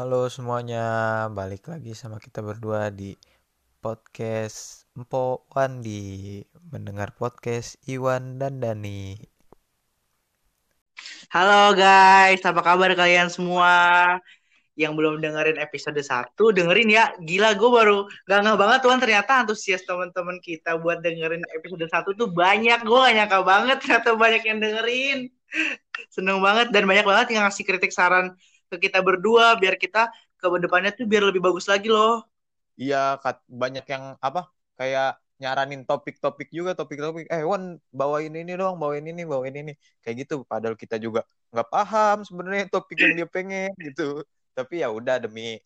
Halo 0.00 0.32
semuanya, 0.32 0.80
balik 1.28 1.68
lagi 1.68 1.92
sama 1.92 2.16
kita 2.16 2.40
berdua 2.40 2.88
di 2.88 3.20
podcast 3.84 4.88
Empo 4.96 5.44
Wandi 5.52 6.40
Mendengar 6.72 7.12
podcast 7.12 7.76
Iwan 7.84 8.40
dan 8.40 8.64
Dani 8.64 9.12
Halo 11.28 11.76
guys, 11.76 12.40
apa 12.48 12.64
kabar 12.64 12.96
kalian 12.96 13.28
semua? 13.28 13.68
Yang 14.72 14.92
belum 14.96 15.14
dengerin 15.20 15.60
episode 15.60 16.00
1, 16.00 16.32
dengerin 16.32 16.88
ya. 16.88 17.12
Gila, 17.20 17.60
gue 17.60 17.68
baru 17.68 18.08
gak 18.24 18.40
ngeh 18.40 18.56
banget 18.56 18.80
tuan 18.80 19.04
ternyata 19.04 19.44
antusias 19.44 19.84
teman-teman 19.84 20.40
kita 20.40 20.80
buat 20.80 21.04
dengerin 21.04 21.44
episode 21.60 21.84
1 21.84 22.16
tuh 22.16 22.32
banyak. 22.32 22.88
Gue 22.88 22.98
gak 23.04 23.14
nyangka 23.20 23.44
banget 23.44 23.76
ternyata 23.84 24.16
banyak 24.16 24.48
yang 24.48 24.64
dengerin. 24.64 25.28
Seneng 26.08 26.40
banget 26.40 26.72
dan 26.72 26.88
banyak 26.88 27.04
banget 27.04 27.36
yang 27.36 27.44
ngasih 27.44 27.68
kritik 27.68 27.92
saran 27.92 28.32
ke 28.70 28.76
kita 28.88 28.98
berdua 29.02 29.58
biar 29.60 29.74
kita 29.76 30.08
ke 30.40 30.46
depannya 30.64 30.90
tuh 30.94 31.04
biar 31.10 31.22
lebih 31.28 31.42
bagus 31.42 31.66
lagi 31.68 31.90
loh. 31.90 32.24
Iya, 32.80 32.96
banyak 33.62 33.84
yang 33.92 34.04
apa? 34.26 34.40
Kayak 34.78 35.20
nyaranin 35.40 35.82
topik-topik 35.88 36.48
juga 36.52 36.76
topik-topik 36.76 37.24
eh 37.32 37.42
Wan 37.48 37.80
bawain 37.88 38.28
ini 38.36 38.52
dong 38.60 38.76
bawain 38.76 39.08
ini 39.08 39.24
bawain 39.24 39.56
ini 39.56 39.72
kayak 40.04 40.16
gitu 40.28 40.44
padahal 40.44 40.76
kita 40.76 41.00
juga 41.00 41.24
nggak 41.48 41.68
paham 41.72 42.16
sebenarnya 42.28 42.68
topik 42.68 43.00
yang 43.00 43.16
dia 43.16 43.24
pengen 43.24 43.72
gitu 43.80 44.20
tapi 44.52 44.84
ya 44.84 44.92
udah 44.92 45.16
demi 45.24 45.56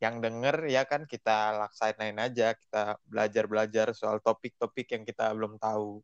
yang 0.00 0.16
denger 0.24 0.56
ya 0.72 0.82
kan 0.88 1.04
kita 1.04 1.52
laksanain 1.60 2.16
aja 2.16 2.56
kita 2.56 2.96
belajar 3.04 3.44
belajar 3.44 3.86
soal 3.92 4.16
topik-topik 4.24 4.88
yang 4.94 5.04
kita 5.04 5.28
belum 5.36 5.60
tahu 5.60 6.00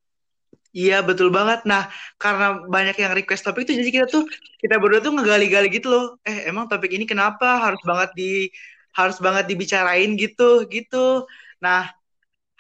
Iya 0.77 0.95
betul 1.09 1.29
banget. 1.33 1.65
Nah 1.71 1.89
karena 2.21 2.61
banyak 2.75 2.97
yang 3.01 3.13
request 3.17 3.43
topik 3.49 3.65
itu 3.65 3.73
jadi 3.81 3.91
kita 3.97 4.07
tuh 4.13 4.23
kita 4.61 4.75
berdua 4.77 5.01
tuh 5.01 5.13
ngegali-gali 5.17 5.69
gitu 5.73 5.89
loh. 5.89 6.05
Eh 6.29 6.45
emang 6.51 6.69
topik 6.69 6.93
ini 6.93 7.09
kenapa 7.09 7.47
harus 7.65 7.81
banget 7.81 8.11
di 8.13 8.53
harus 8.93 9.17
banget 9.17 9.45
dibicarain 9.49 10.11
gitu 10.21 10.69
gitu. 10.69 11.25
Nah 11.65 11.89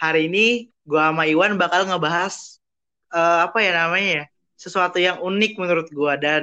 hari 0.00 0.32
ini 0.32 0.72
gue 0.88 1.00
sama 1.00 1.28
Iwan 1.28 1.60
bakal 1.60 1.84
ngebahas 1.84 2.56
uh, 3.12 3.48
apa 3.52 3.58
ya 3.60 3.70
namanya 3.84 4.08
ya 4.22 4.24
sesuatu 4.56 4.96
yang 4.96 5.20
unik 5.20 5.52
menurut 5.60 5.88
gue 5.92 6.12
dan 6.16 6.42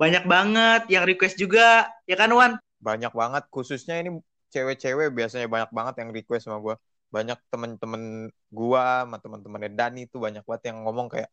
banyak 0.00 0.24
banget 0.24 0.88
yang 0.88 1.04
request 1.04 1.36
juga 1.36 1.84
ya 2.08 2.16
kan 2.16 2.32
Wan? 2.32 2.52
Banyak 2.80 3.12
banget 3.12 3.44
khususnya 3.52 4.00
ini 4.00 4.16
cewek-cewek 4.48 5.12
biasanya 5.12 5.52
banyak 5.52 5.68
banget 5.68 5.94
yang 6.00 6.08
request 6.16 6.48
sama 6.48 6.64
gue 6.64 6.74
banyak 7.10 7.38
temen-temen 7.52 8.02
gua 8.50 9.04
sama 9.06 9.16
temen-temennya 9.22 9.70
Dani 9.74 10.00
tuh 10.06 10.20
banyak 10.24 10.42
banget 10.46 10.62
yang 10.70 10.78
ngomong 10.86 11.06
kayak 11.12 11.30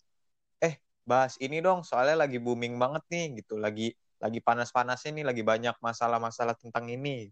eh 0.62 0.76
bahas 1.10 1.38
ini 1.40 1.62
dong 1.66 1.86
soalnya 1.88 2.26
lagi 2.26 2.38
booming 2.42 2.76
banget 2.82 3.04
nih 3.14 3.26
gitu. 3.42 3.56
Lagi 3.62 3.94
lagi 4.18 4.40
panas-panasnya 4.42 5.12
nih 5.22 5.26
lagi 5.30 5.44
banyak 5.46 5.76
masalah-masalah 5.82 6.58
tentang 6.58 6.90
ini. 6.90 7.30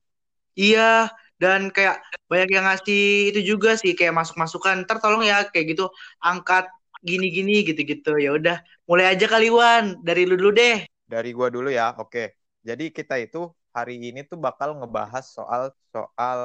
Iya 0.56 1.12
dan 1.36 1.68
kayak 1.68 2.00
banyak 2.32 2.50
yang 2.56 2.66
ngasih 2.70 3.36
itu 3.36 3.40
juga 3.56 3.76
sih 3.76 3.92
kayak 3.92 4.16
masuk-masukan 4.16 4.88
ntar 4.88 5.04
tolong 5.04 5.26
ya 5.28 5.44
kayak 5.52 5.76
gitu 5.76 5.92
angkat 6.24 6.70
gini-gini 7.04 7.66
gitu-gitu. 7.68 8.16
Ya 8.16 8.32
udah 8.34 8.58
mulai 8.88 9.14
aja 9.14 9.26
kali 9.28 9.52
Wan. 9.52 10.00
Dari 10.02 10.24
lu 10.24 10.40
dulu 10.40 10.56
deh. 10.56 10.88
Dari 11.06 11.30
gua 11.36 11.52
dulu 11.52 11.70
ya 11.70 11.92
oke. 12.00 12.34
Jadi 12.66 12.90
kita 12.90 13.20
itu 13.22 13.52
hari 13.76 14.00
ini 14.00 14.24
tuh 14.24 14.40
bakal 14.40 14.80
ngebahas 14.80 15.26
soal 15.28 15.70
soal 15.92 16.40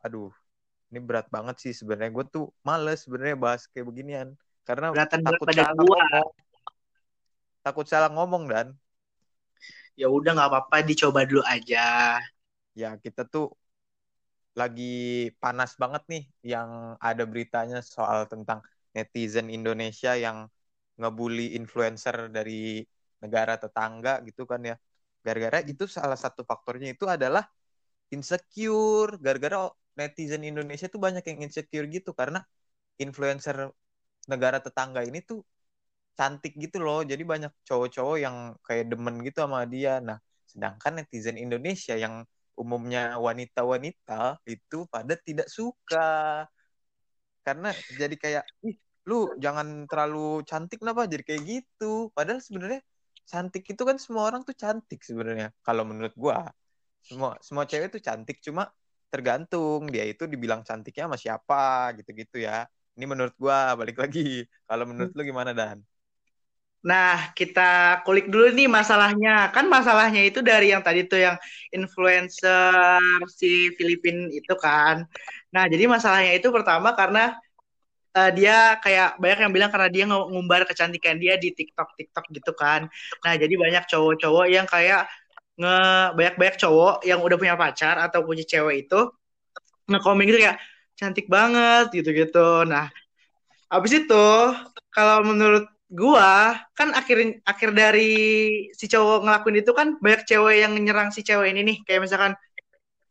aduh 0.00 0.32
ini 0.94 1.02
berat 1.02 1.26
banget 1.26 1.58
sih 1.58 1.74
sebenarnya. 1.74 2.14
Gue 2.14 2.26
tuh 2.30 2.54
males 2.62 3.02
sebenarnya 3.02 3.34
bahas 3.34 3.66
kayak 3.66 3.90
beginian. 3.90 4.38
Karena 4.62 4.94
Beratan 4.94 5.26
takut 5.26 5.46
salah 5.50 5.74
gua. 5.74 5.82
ngomong. 5.82 6.28
Takut 7.66 7.86
salah 7.90 8.10
ngomong 8.14 8.44
dan. 8.46 8.66
Ya 9.98 10.06
udah 10.06 10.38
nggak 10.38 10.48
apa-apa. 10.54 10.86
Dicoba 10.86 11.26
dulu 11.26 11.42
aja. 11.42 12.22
Ya 12.78 12.94
kita 13.02 13.26
tuh 13.26 13.50
lagi 14.54 15.34
panas 15.42 15.74
banget 15.74 16.06
nih 16.06 16.24
yang 16.54 16.94
ada 17.02 17.26
beritanya 17.26 17.82
soal 17.82 18.30
tentang 18.30 18.62
netizen 18.94 19.50
Indonesia 19.50 20.14
yang 20.14 20.46
ngebully 20.94 21.58
influencer 21.58 22.30
dari 22.30 22.86
negara 23.18 23.58
tetangga 23.58 24.22
gitu 24.22 24.46
kan 24.46 24.62
ya. 24.62 24.78
Gara-gara 25.26 25.58
itu 25.66 25.90
salah 25.90 26.14
satu 26.14 26.46
faktornya 26.46 26.94
itu 26.94 27.10
adalah 27.10 27.50
insecure 28.12 29.16
gara-gara 29.20 29.70
netizen 29.94 30.42
Indonesia 30.42 30.90
tuh 30.90 31.00
banyak 31.00 31.24
yang 31.24 31.38
insecure 31.46 31.86
gitu 31.88 32.10
karena 32.12 32.42
influencer 32.98 33.70
negara 34.26 34.58
tetangga 34.58 35.00
ini 35.06 35.22
tuh 35.22 35.40
cantik 36.18 36.54
gitu 36.58 36.78
loh. 36.82 37.02
Jadi 37.02 37.22
banyak 37.26 37.52
cowok-cowok 37.66 38.16
yang 38.22 38.36
kayak 38.66 38.90
demen 38.90 39.22
gitu 39.26 39.44
sama 39.44 39.66
dia. 39.66 39.98
Nah, 39.98 40.18
sedangkan 40.46 41.02
netizen 41.02 41.36
Indonesia 41.38 41.94
yang 41.98 42.22
umumnya 42.54 43.18
wanita-wanita 43.18 44.38
itu 44.46 44.86
pada 44.90 45.14
tidak 45.18 45.50
suka. 45.50 46.46
Karena 47.44 47.68
jadi 48.00 48.16
kayak, 48.16 48.44
ih, 48.64 48.76
lu 49.10 49.28
jangan 49.36 49.84
terlalu 49.90 50.46
cantik 50.48 50.80
kenapa 50.80 51.04
jadi 51.10 51.24
kayak 51.26 51.42
gitu. 51.44 52.08
Padahal 52.16 52.40
sebenarnya 52.40 52.80
cantik 53.26 53.64
itu 53.68 53.82
kan 53.88 53.96
semua 54.00 54.22
orang 54.30 54.42
tuh 54.48 54.56
cantik 54.56 55.00
sebenarnya. 55.02 55.50
Kalau 55.66 55.82
menurut 55.84 56.14
gua, 56.16 56.48
semua 57.04 57.36
semua 57.44 57.64
cewek 57.68 57.92
tuh 57.92 58.02
cantik 58.02 58.40
cuma 58.40 58.72
tergantung 59.12 59.86
dia 59.86 60.02
itu 60.02 60.26
dibilang 60.26 60.66
cantiknya 60.66 61.06
sama 61.06 61.18
siapa 61.20 61.94
gitu-gitu 62.02 62.42
ya. 62.42 62.66
Ini 62.98 63.04
menurut 63.06 63.34
gua 63.38 63.78
balik 63.78 64.02
lagi. 64.02 64.42
Kalau 64.68 64.84
menurut 64.90 65.14
lu 65.14 65.22
gimana 65.22 65.54
Dan? 65.54 65.78
Nah, 66.84 67.32
kita 67.32 68.02
kulik 68.04 68.28
dulu 68.28 68.52
nih 68.52 68.68
masalahnya. 68.68 69.48
Kan 69.54 69.70
masalahnya 69.72 70.20
itu 70.20 70.44
dari 70.44 70.74
yang 70.74 70.84
tadi 70.84 71.06
tuh 71.08 71.16
yang 71.16 71.36
influencer 71.72 73.00
si 73.30 73.72
Filipin 73.78 74.28
itu 74.28 74.52
kan. 74.58 75.08
Nah, 75.48 75.64
jadi 75.64 75.88
masalahnya 75.88 76.36
itu 76.36 76.52
pertama 76.52 76.92
karena 76.92 77.32
uh, 78.18 78.30
dia 78.36 78.76
kayak 78.84 79.16
banyak 79.16 79.38
yang 79.48 79.52
bilang 79.56 79.70
karena 79.72 79.88
dia 79.88 80.04
ngumbar 80.04 80.68
kecantikan 80.68 81.16
dia 81.16 81.40
di 81.40 81.56
TikTok 81.56 81.96
TikTok 81.96 82.24
gitu 82.36 82.52
kan. 82.52 82.86
Nah, 83.24 83.34
jadi 83.40 83.54
banyak 83.56 83.84
cowok-cowok 83.88 84.46
yang 84.52 84.66
kayak 84.68 85.08
nge 85.54 85.76
banyak-banyak 86.18 86.56
cowok 86.58 86.94
yang 87.06 87.20
udah 87.22 87.36
punya 87.38 87.54
pacar 87.54 87.94
atau 88.02 88.26
punya 88.26 88.42
cewek 88.42 88.86
itu 88.88 89.00
ngekomen 89.86 90.26
gitu 90.26 90.38
kayak 90.42 90.58
cantik 90.98 91.26
banget 91.30 91.90
gitu-gitu. 91.94 92.66
Nah, 92.66 92.90
habis 93.70 93.92
itu 93.94 94.26
kalau 94.94 95.26
menurut 95.26 95.66
gua 95.90 96.58
kan 96.74 96.90
akhir 96.90 97.42
akhir 97.46 97.70
dari 97.76 98.12
si 98.74 98.86
cowok 98.90 99.26
ngelakuin 99.26 99.62
itu 99.62 99.72
kan 99.76 99.88
banyak 100.02 100.22
cewek 100.26 100.56
yang 100.64 100.72
nyerang 100.78 101.10
si 101.14 101.22
cewek 101.22 101.54
ini 101.54 101.60
nih. 101.62 101.78
Kayak 101.86 102.02
misalkan 102.08 102.32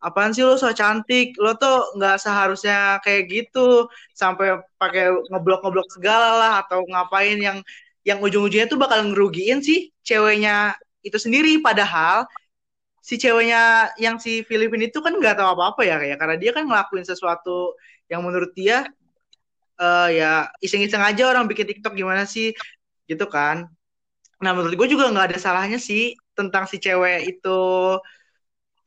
apaan 0.04 0.36
sih 0.36 0.44
lo 0.44 0.60
so 0.60 0.68
cantik? 0.76 1.36
Lo 1.40 1.56
tuh 1.56 1.96
nggak 1.96 2.18
seharusnya 2.20 3.00
kayak 3.06 3.24
gitu. 3.32 3.88
Sampai 4.12 4.60
pakai 4.82 5.12
ngeblok 5.32 5.64
ngeblok 5.64 5.88
segala 5.96 6.30
lah 6.40 6.54
atau 6.66 6.84
ngapain 6.88 7.40
yang 7.40 7.60
yang 8.04 8.20
ujung-ujungnya 8.20 8.68
tuh 8.68 8.80
bakal 8.80 9.00
ngerugiin 9.08 9.64
sih 9.64 9.88
ceweknya 10.04 10.76
itu 11.04 11.18
sendiri. 11.20 11.60
Padahal 11.60 12.26
si 13.04 13.20
ceweknya 13.20 13.92
yang 14.00 14.16
si 14.18 14.48
Filipin 14.48 14.88
itu 14.88 15.04
kan 15.04 15.12
nggak 15.12 15.36
tahu 15.36 15.60
apa-apa 15.60 15.84
ya 15.84 16.00
kayak 16.00 16.18
karena 16.18 16.36
dia 16.40 16.52
kan 16.56 16.64
ngelakuin 16.64 17.04
sesuatu 17.04 17.76
yang 18.08 18.24
menurut 18.24 18.56
dia 18.56 18.88
uh, 19.76 20.08
ya 20.08 20.48
iseng-iseng 20.64 21.04
aja 21.04 21.28
orang 21.28 21.44
bikin 21.52 21.68
TikTok 21.68 21.94
gimana 22.00 22.24
sih 22.24 22.56
gitu 23.12 23.28
kan. 23.28 23.68
Nah 24.40 24.52
menurut 24.56 24.76
gue 24.80 24.88
juga 24.88 25.12
nggak 25.12 25.36
ada 25.36 25.38
salahnya 25.40 25.80
sih 25.80 26.16
tentang 26.32 26.64
si 26.66 26.80
cewek 26.80 27.28
itu 27.28 27.60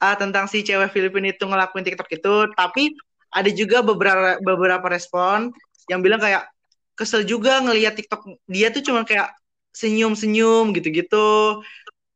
uh, 0.00 0.16
tentang 0.16 0.48
si 0.48 0.64
cewek 0.64 0.88
Filipin 0.92 1.28
itu 1.28 1.44
ngelakuin 1.44 1.84
TikTok 1.84 2.08
itu. 2.08 2.34
Tapi 2.56 2.96
ada 3.28 3.50
juga 3.52 3.84
beberapa 3.84 4.40
beberapa 4.40 4.86
respon 4.88 5.52
yang 5.92 6.00
bilang 6.00 6.24
kayak 6.24 6.48
kesel 6.96 7.22
juga 7.28 7.60
ngelihat 7.60 7.92
TikTok 8.00 8.48
dia 8.48 8.72
tuh 8.72 8.80
cuma 8.80 9.04
kayak 9.04 9.28
senyum-senyum 9.76 10.72
gitu-gitu 10.72 11.60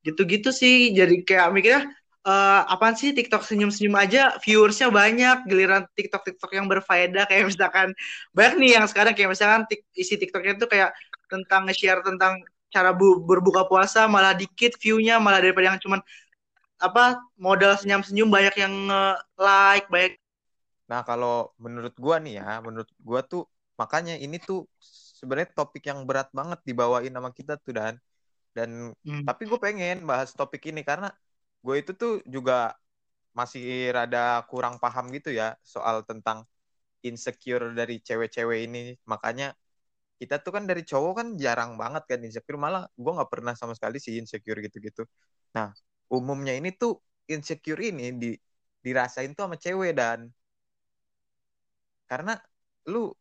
gitu-gitu 0.07 0.49
sih 0.51 0.97
jadi 0.97 1.15
kayak 1.25 1.49
mikirnya 1.53 1.83
uh, 2.25 2.63
apaan 2.69 2.97
sih 2.97 3.13
TikTok 3.13 3.45
senyum-senyum 3.45 3.97
aja 3.97 4.37
viewersnya 4.45 4.89
banyak 4.93 5.45
giliran 5.49 5.85
TikTok 5.97 6.23
TikTok 6.25 6.51
yang 6.57 6.67
berfaedah 6.69 7.25
kayak 7.29 7.53
misalkan 7.53 7.93
banyak 8.33 8.55
nih 8.61 8.71
yang 8.81 8.87
sekarang 8.89 9.13
kayak 9.17 9.31
misalkan 9.33 9.65
isi 9.97 10.17
TikToknya 10.21 10.57
itu 10.57 10.67
kayak 10.69 10.91
tentang 11.29 11.69
nge-share 11.69 12.01
tentang 12.05 12.41
cara 12.71 12.95
bu 12.95 13.23
berbuka 13.27 13.67
puasa 13.67 14.07
malah 14.07 14.33
dikit 14.33 14.79
viewnya 14.79 15.19
malah 15.19 15.43
daripada 15.43 15.75
yang 15.75 15.81
cuman 15.83 16.01
apa 16.81 17.21
modal 17.37 17.77
senyum-senyum 17.77 18.33
banyak 18.33 18.55
yang 18.57 18.75
like 19.37 19.87
banyak 19.93 20.17
nah 20.89 21.05
kalau 21.07 21.53
menurut 21.61 21.95
gua 22.01 22.19
nih 22.19 22.41
ya 22.41 22.59
menurut 22.65 22.89
gua 22.99 23.21
tuh 23.21 23.47
makanya 23.77 24.17
ini 24.17 24.41
tuh 24.41 24.65
sebenarnya 25.21 25.53
topik 25.53 25.85
yang 25.85 26.03
berat 26.09 26.33
banget 26.33 26.59
dibawain 26.65 27.13
sama 27.13 27.31
kita 27.37 27.61
tuh 27.61 27.77
dan 27.77 27.95
dan 28.57 28.95
hmm. 29.07 29.25
tapi 29.29 29.43
gue 29.51 29.59
pengen 29.63 30.03
bahas 30.11 30.31
topik 30.35 30.63
ini 30.71 30.83
karena 30.83 31.09
gue 31.65 31.77
itu 31.83 31.93
tuh 31.95 32.13
juga 32.27 32.75
masih 33.39 33.95
rada 33.95 34.43
kurang 34.51 34.77
paham 34.83 35.05
gitu 35.15 35.31
ya 35.31 35.55
soal 35.63 36.03
tentang 36.03 36.45
insecure 37.07 37.73
dari 37.73 38.01
cewek-cewek 38.03 38.59
ini. 38.69 38.97
Makanya 39.09 39.55
kita 40.21 40.37
tuh 40.45 40.53
kan 40.57 40.65
dari 40.69 40.83
cowok 40.85 41.13
kan 41.19 41.29
jarang 41.41 41.77
banget 41.81 42.03
kan 42.11 42.21
insecure. 42.27 42.59
Malah 42.61 42.83
gue 42.95 43.13
nggak 43.17 43.31
pernah 43.33 43.55
sama 43.57 43.73
sekali 43.79 43.97
sih 44.03 44.19
insecure 44.21 44.61
gitu-gitu. 44.67 45.03
Nah 45.57 45.73
umumnya 46.11 46.53
ini 46.59 46.71
tuh 46.75 46.99
insecure 47.31 47.81
ini 47.81 48.05
di 48.23 48.31
dirasain 48.85 49.33
tuh 49.37 49.45
sama 49.47 49.57
cewek 49.61 49.93
dan 49.95 50.29
karena 52.11 52.35
lu 52.91 53.15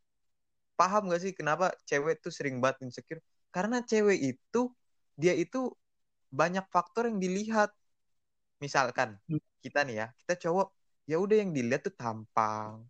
paham 0.79 1.11
gak 1.11 1.21
sih 1.23 1.31
kenapa 1.35 1.75
cewek 1.89 2.23
tuh 2.23 2.31
sering 2.33 2.57
banget 2.63 2.87
insecure? 2.89 3.21
Karena 3.55 3.83
cewek 3.83 4.17
itu 4.33 4.59
dia 5.19 5.35
itu 5.35 5.75
banyak 6.31 6.63
faktor 6.71 7.11
yang 7.11 7.19
dilihat. 7.19 7.75
Misalkan 8.63 9.19
hmm. 9.27 9.43
kita 9.59 9.83
nih 9.83 9.95
ya 10.03 10.07
kita 10.23 10.47
cowok 10.47 10.71
ya 11.03 11.19
udah 11.19 11.35
yang 11.43 11.51
dilihat 11.51 11.83
tuh 11.83 11.95
tampang 11.95 12.87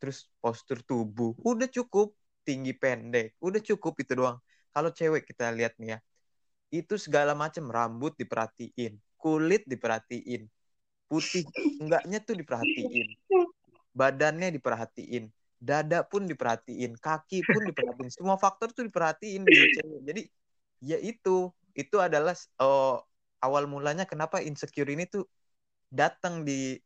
terus 0.00 0.28
postur 0.40 0.80
tubuh 0.84 1.36
udah 1.44 1.68
cukup 1.68 2.12
tinggi 2.44 2.72
pendek 2.76 3.36
udah 3.40 3.60
cukup 3.64 3.96
itu 4.00 4.12
doang. 4.12 4.36
Kalau 4.70 4.92
cewek 4.92 5.24
kita 5.24 5.48
lihat 5.56 5.76
nih 5.80 5.96
ya 5.96 5.98
itu 6.70 6.94
segala 7.00 7.32
macam 7.34 7.66
rambut 7.68 8.14
diperhatiin 8.16 8.96
kulit 9.18 9.66
diperhatiin 9.66 10.46
putih 11.10 11.42
enggaknya 11.82 12.22
tuh 12.22 12.38
diperhatiin 12.38 13.18
badannya 13.90 14.54
diperhatiin 14.54 15.26
dada 15.60 16.00
pun 16.06 16.24
diperhatiin 16.24 16.96
kaki 16.96 17.44
pun 17.44 17.68
diperhatiin 17.68 18.08
semua 18.08 18.40
faktor 18.40 18.72
tuh 18.72 18.88
diperhatiin 18.88 19.44
di 19.44 19.54
cewek. 19.76 20.00
Jadi 20.08 20.22
ya 20.80 20.96
itu 20.96 21.52
itu 21.80 21.96
adalah 21.98 22.36
oh, 22.60 23.00
awal 23.40 23.64
mulanya 23.64 24.04
kenapa 24.04 24.44
insecure 24.44 24.88
ini 24.92 25.08
tuh 25.08 25.24
datang 25.90 26.44
di 26.44 26.76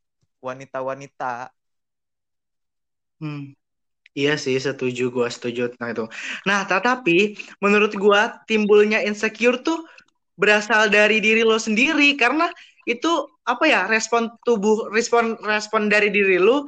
wanita-wanita 0.41 1.51
hmm. 3.21 3.55
Iya 4.15 4.39
sih, 4.39 4.55
setuju 4.63 5.11
gue, 5.11 5.27
setuju 5.27 5.75
tentang 5.75 5.91
itu. 5.91 6.05
Nah, 6.47 6.63
tetapi 6.71 7.35
menurut 7.59 7.99
gue 7.99 8.21
timbulnya 8.47 9.03
insecure 9.03 9.59
tuh 9.59 9.83
berasal 10.39 10.87
dari 10.87 11.19
diri 11.19 11.43
lo 11.43 11.59
sendiri 11.59 12.15
karena 12.15 12.47
itu 12.87 13.11
apa 13.43 13.65
ya 13.67 13.81
respon 13.91 14.31
tubuh 14.47 14.93
respon 14.95 15.35
respon 15.43 15.91
dari 15.91 16.15
diri 16.15 16.39
lo 16.39 16.67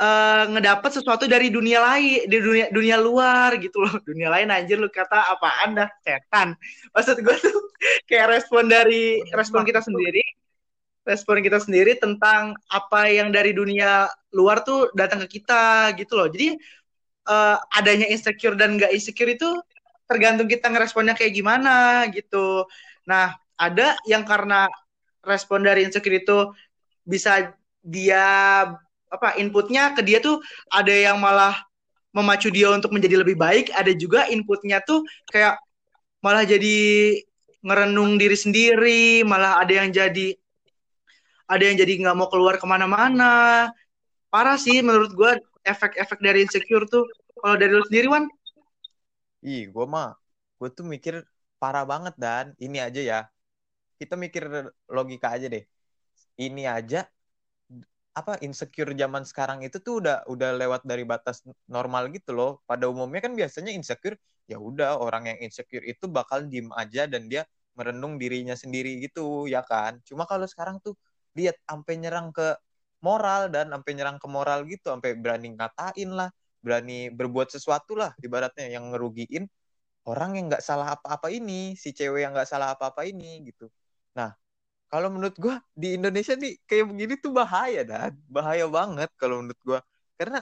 uh, 0.00 0.44
ngedapat 0.52 0.90
sesuatu 1.00 1.24
dari 1.28 1.48
dunia 1.48 1.80
lain 1.80 2.28
di 2.28 2.36
dunia 2.40 2.66
dunia 2.72 2.96
luar 3.00 3.56
gitu 3.60 3.82
loh. 3.82 3.96
Dunia 4.04 4.28
lain 4.32 4.52
anjir 4.52 4.76
lu 4.80 4.88
kata 4.88 5.36
apa 5.36 5.48
anda 5.64 5.88
setan. 6.04 6.56
Maksud 6.92 7.20
gue 7.20 7.36
tuh 7.40 7.56
kayak 8.08 8.40
respon 8.40 8.68
dari 8.68 9.20
respon 9.32 9.64
kita 9.64 9.80
sendiri 9.84 10.22
respon 11.06 11.38
kita 11.38 11.62
sendiri 11.62 11.94
tentang 11.94 12.58
apa 12.66 13.06
yang 13.06 13.30
dari 13.30 13.54
dunia 13.54 14.10
luar 14.34 14.66
tuh 14.66 14.90
datang 14.98 15.22
ke 15.24 15.38
kita 15.38 15.94
gitu 15.94 16.18
loh. 16.18 16.26
Jadi 16.26 16.58
uh, 17.30 17.56
adanya 17.78 18.10
insecure 18.10 18.58
dan 18.58 18.74
gak 18.74 18.90
insecure 18.90 19.30
itu 19.30 19.46
tergantung 20.10 20.50
kita 20.50 20.66
ngeresponnya 20.66 21.14
kayak 21.14 21.30
gimana 21.30 22.06
gitu. 22.10 22.66
Nah 23.06 23.38
ada 23.54 23.94
yang 24.10 24.26
karena 24.26 24.66
respon 25.22 25.62
dari 25.62 25.86
insecure 25.86 26.18
itu 26.18 26.50
bisa 27.06 27.54
dia 27.86 28.26
apa 29.12 29.38
inputnya 29.38 29.94
ke 29.94 30.02
dia 30.02 30.18
tuh 30.18 30.42
ada 30.72 30.90
yang 30.90 31.22
malah 31.22 31.54
memacu 32.10 32.48
dia 32.48 32.72
untuk 32.72 32.90
menjadi 32.90 33.22
lebih 33.22 33.36
baik 33.36 33.70
ada 33.76 33.92
juga 33.92 34.26
inputnya 34.32 34.80
tuh 34.82 35.04
kayak 35.30 35.60
malah 36.24 36.42
jadi 36.42 36.78
ngerenung 37.62 38.18
diri 38.18 38.34
sendiri 38.34 39.22
malah 39.22 39.62
ada 39.62 39.72
yang 39.84 39.90
jadi 39.94 40.34
ada 41.46 41.62
yang 41.62 41.78
jadi 41.78 41.92
nggak 42.02 42.16
mau 42.18 42.26
keluar 42.26 42.58
ke 42.58 42.66
mana-mana. 42.66 43.70
Parah 44.28 44.58
sih 44.58 44.82
menurut 44.82 45.14
gue 45.14 45.32
efek-efek 45.62 46.18
dari 46.18 46.42
insecure 46.42 46.86
tuh. 46.90 47.06
Kalau 47.38 47.54
dari 47.54 47.70
lu 47.70 47.86
sendiri 47.86 48.10
Wan? 48.10 48.26
Ih 49.46 49.70
gue 49.70 49.86
mah 49.86 50.18
gue 50.58 50.68
tuh 50.74 50.82
mikir 50.82 51.22
parah 51.62 51.86
banget 51.86 52.14
dan. 52.18 52.50
Ini 52.58 52.90
aja 52.90 53.00
ya. 53.00 53.20
Kita 53.96 54.18
mikir 54.18 54.74
logika 54.90 55.38
aja 55.38 55.46
deh. 55.46 55.62
Ini 56.36 56.68
aja 56.68 57.06
apa 58.16 58.40
insecure 58.40 58.96
zaman 58.96 59.22
sekarang 59.28 59.60
itu 59.66 59.76
tuh 59.84 60.00
udah 60.00 60.24
udah 60.32 60.50
lewat 60.56 60.82
dari 60.88 61.04
batas 61.04 61.44
normal 61.68 62.08
gitu 62.16 62.32
loh. 62.32 62.64
Pada 62.64 62.88
umumnya 62.88 63.20
kan 63.26 63.36
biasanya 63.36 63.70
insecure 63.76 64.16
ya 64.48 64.56
udah 64.56 64.96
orang 64.96 65.28
yang 65.30 65.38
insecure 65.44 65.84
itu 65.84 66.08
bakal 66.08 66.48
diem 66.48 66.72
aja 66.72 67.04
dan 67.04 67.28
dia 67.28 67.44
merenung 67.76 68.16
dirinya 68.16 68.56
sendiri 68.56 69.04
gitu 69.04 69.44
ya 69.52 69.60
kan. 69.60 70.00
Cuma 70.08 70.24
kalau 70.24 70.48
sekarang 70.48 70.80
tuh 70.80 70.96
lihat 71.36 71.60
sampai 71.68 72.00
nyerang 72.00 72.32
ke 72.32 72.56
moral 73.04 73.52
dan 73.52 73.68
sampai 73.68 73.92
nyerang 73.92 74.16
ke 74.16 74.26
moral 74.26 74.64
gitu, 74.64 74.88
sampai 74.96 75.12
berani 75.20 75.52
ngatain 75.52 76.10
lah, 76.16 76.32
berani 76.64 77.12
berbuat 77.12 77.52
sesuatu 77.52 77.92
lah 78.00 78.16
ibaratnya 78.24 78.66
yang 78.72 78.88
ngerugiin 78.96 79.44
orang 80.06 80.38
yang 80.38 80.46
nggak 80.50 80.62
salah 80.64 80.94
apa-apa 80.96 81.28
ini, 81.34 81.74
si 81.76 81.90
cewek 81.92 82.24
yang 82.24 82.32
nggak 82.36 82.48
salah 82.48 82.74
apa-apa 82.78 83.02
ini 83.08 83.42
gitu. 83.50 83.66
Nah, 84.16 84.32
kalau 84.96 85.12
menurut 85.12 85.36
gue 85.36 85.52
di 85.76 85.92
Indonesia 85.92 86.32
nih 86.32 86.56
kayak 86.64 86.88
begini 86.88 87.20
tuh 87.20 87.36
bahaya 87.36 87.84
dan. 87.84 88.16
Bahaya 88.32 88.64
banget 88.64 89.12
kalau 89.20 89.44
menurut 89.44 89.60
gue 89.60 89.78
karena 90.16 90.40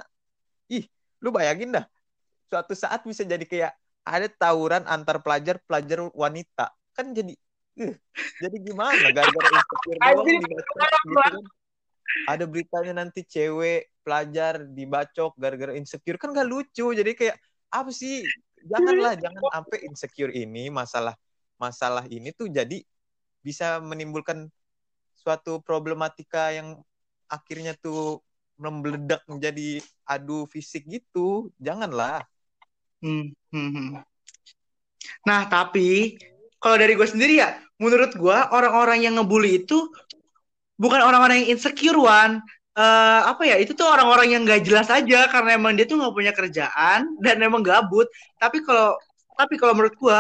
ih 0.70 0.86
lu 1.18 1.34
bayangin 1.34 1.74
dah 1.74 1.82
suatu 2.46 2.70
saat 2.78 3.02
bisa 3.02 3.26
jadi 3.26 3.42
kayak 3.42 3.74
ada 4.06 4.30
tawuran 4.30 4.86
antar 4.86 5.18
pelajar 5.18 5.58
pelajar 5.66 6.06
wanita. 6.14 6.70
Kan 6.94 7.10
jadi 7.10 7.34
uh, 7.82 7.98
jadi 8.38 8.56
gimana? 8.62 9.10
Gara-gara 9.10 9.48
insecure 9.58 9.98
doang 9.98 10.26
gitu 10.38 10.62
kan. 10.78 11.34
ada 12.30 12.44
beritanya 12.46 12.92
nanti 13.02 13.26
cewek 13.26 13.90
pelajar 14.06 14.62
dibacok 14.70 15.34
gara-gara 15.34 15.74
insecure. 15.74 16.14
Kan 16.14 16.30
gak 16.30 16.46
lucu. 16.46 16.94
Jadi 16.94 17.10
kayak 17.18 17.42
apa 17.74 17.90
sih? 17.90 18.22
Janganlah 18.70 19.18
jangan 19.26 19.42
sampai 19.50 19.78
insecure 19.82 20.30
ini 20.30 20.70
masalah 20.70 21.18
masalah 21.58 22.06
ini 22.06 22.30
tuh 22.30 22.46
jadi 22.46 22.86
bisa 23.44 23.78
menimbulkan 23.84 24.48
suatu 25.12 25.60
problematika 25.60 26.50
yang 26.50 26.80
akhirnya 27.28 27.76
tuh 27.76 28.24
membeledak 28.56 29.20
menjadi 29.28 29.84
adu 30.08 30.48
fisik 30.48 30.88
gitu. 30.88 31.52
Janganlah. 31.60 32.24
Hmm, 33.04 33.36
hmm, 33.52 33.70
hmm. 33.70 33.88
nah 35.28 35.44
tapi 35.44 36.16
kalau 36.56 36.80
dari 36.80 36.96
gue 36.96 37.04
sendiri 37.04 37.36
ya 37.36 37.60
menurut 37.76 38.16
gue 38.16 38.38
orang-orang 38.48 39.04
yang 39.04 39.20
ngebully 39.20 39.60
itu 39.60 39.76
bukan 40.80 41.04
orang-orang 41.04 41.44
yang 41.44 41.52
insecure 41.52 42.00
one 42.00 42.40
uh, 42.78 43.20
apa 43.28 43.44
ya 43.44 43.56
itu 43.60 43.76
tuh 43.76 43.84
orang-orang 43.84 44.32
yang 44.32 44.42
gak 44.48 44.64
jelas 44.64 44.88
aja 44.88 45.28
karena 45.28 45.60
emang 45.60 45.76
dia 45.76 45.84
tuh 45.84 46.00
nggak 46.00 46.14
punya 46.14 46.32
kerjaan 46.32 47.12
dan 47.20 47.36
emang 47.44 47.60
gabut. 47.60 48.08
Tapi 48.40 48.64
kalau 48.64 48.96
tapi 49.34 49.54
kalau 49.58 49.74
menurut 49.74 49.94
gue 49.98 50.18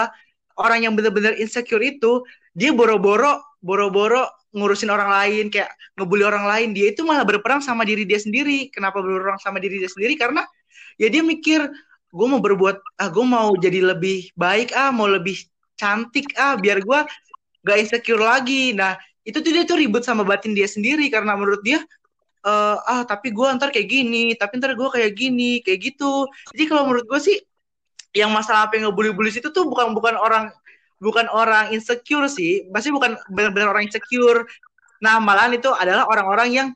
orang 0.58 0.78
yang 0.86 0.92
benar-benar 0.94 1.34
insecure 1.38 1.82
itu 1.82 2.22
dia 2.54 2.70
boro-boro 2.70 3.42
boro-boro 3.58 4.30
ngurusin 4.54 4.88
orang 4.88 5.10
lain 5.10 5.44
kayak 5.50 5.74
ngebully 5.98 6.22
orang 6.22 6.46
lain. 6.46 6.68
Dia 6.72 6.94
itu 6.94 7.02
malah 7.02 7.26
berperang 7.26 7.58
sama 7.58 7.82
diri 7.82 8.06
dia 8.06 8.22
sendiri. 8.22 8.70
Kenapa 8.70 9.02
berperang 9.02 9.42
sama 9.42 9.58
diri 9.58 9.82
dia 9.82 9.90
sendiri? 9.90 10.14
Karena 10.14 10.46
ya 10.96 11.10
dia 11.10 11.26
mikir 11.26 11.66
gue 12.14 12.26
mau 12.30 12.38
berbuat 12.38 12.78
ah 13.02 13.10
gue 13.10 13.26
mau 13.26 13.50
jadi 13.58 13.82
lebih 13.82 14.30
baik 14.38 14.70
ah 14.78 14.94
mau 14.94 15.10
lebih 15.10 15.34
cantik 15.74 16.30
ah 16.38 16.54
biar 16.54 16.78
gue 16.78 17.00
gak 17.66 17.76
insecure 17.82 18.22
lagi. 18.22 18.70
Nah 18.70 18.94
itu 19.26 19.42
tuh 19.42 19.50
dia 19.50 19.66
tuh 19.66 19.82
ribut 19.82 20.06
sama 20.06 20.22
batin 20.22 20.54
dia 20.54 20.70
sendiri. 20.70 21.10
Karena 21.10 21.34
menurut 21.34 21.66
dia 21.66 21.82
uh, 22.46 22.78
ah 22.78 23.02
tapi 23.02 23.34
gue 23.34 23.46
ntar 23.58 23.74
kayak 23.74 23.90
gini 23.90 24.38
tapi 24.38 24.62
ntar 24.62 24.78
gue 24.78 24.88
kayak 24.92 25.12
gini 25.18 25.58
kayak 25.66 25.82
gitu. 25.82 26.30
Jadi 26.54 26.64
kalau 26.70 26.86
menurut 26.86 27.10
gue 27.10 27.18
sih 27.18 27.36
yang 28.14 28.30
masalah 28.30 28.70
apa 28.70 28.78
yang 28.78 28.94
ngebully-bully 28.94 29.34
itu 29.34 29.50
tuh 29.50 29.66
bukan 29.66 29.90
bukan 29.90 30.14
orang 30.14 30.54
bukan 30.98 31.26
orang 31.30 31.74
insecure 31.74 32.26
sih, 32.30 32.66
pasti 32.70 32.90
bukan 32.94 33.18
benar-benar 33.30 33.74
orang 33.74 33.86
insecure. 33.86 34.46
Nah, 35.02 35.18
malahan 35.20 35.54
itu 35.54 35.68
adalah 35.72 36.06
orang-orang 36.08 36.48
yang 36.50 36.68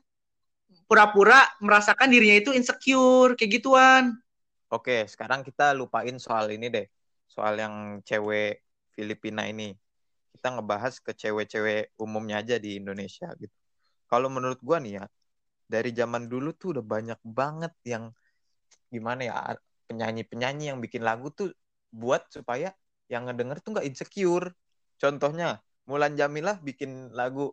pura-pura 0.89 1.45
merasakan 1.61 2.09
dirinya 2.09 2.37
itu 2.41 2.51
insecure, 2.53 3.37
kayak 3.37 3.61
gituan. 3.61 4.17
Oke, 4.69 5.05
sekarang 5.09 5.41
kita 5.41 5.73
lupain 5.73 6.17
soal 6.21 6.49
ini 6.53 6.69
deh. 6.69 6.85
Soal 7.29 7.57
yang 7.57 8.01
cewek 8.05 8.61
Filipina 8.93 9.45
ini. 9.45 9.73
Kita 10.33 10.53
ngebahas 10.53 10.97
ke 11.01 11.13
cewek-cewek 11.13 11.97
umumnya 11.97 12.41
aja 12.41 12.57
di 12.61 12.77
Indonesia 12.77 13.29
gitu. 13.37 13.53
Kalau 14.09 14.29
menurut 14.29 14.57
gua 14.61 14.81
nih 14.81 15.01
ya, 15.01 15.05
dari 15.69 15.93
zaman 15.93 16.25
dulu 16.25 16.53
tuh 16.57 16.77
udah 16.77 16.85
banyak 16.85 17.19
banget 17.21 17.73
yang 17.85 18.09
gimana 18.89 19.21
ya 19.21 19.33
penyanyi-penyanyi 19.89 20.73
yang 20.73 20.81
bikin 20.81 21.05
lagu 21.05 21.29
tuh 21.29 21.53
buat 21.93 22.25
supaya 22.33 22.73
yang 23.09 23.25
ngedenger 23.27 23.57
tuh 23.59 23.75
nggak 23.75 23.87
insecure. 23.89 24.53
Contohnya, 25.01 25.59
Mulan 25.89 26.13
Jamilah 26.13 26.61
bikin 26.61 27.11
lagu 27.17 27.51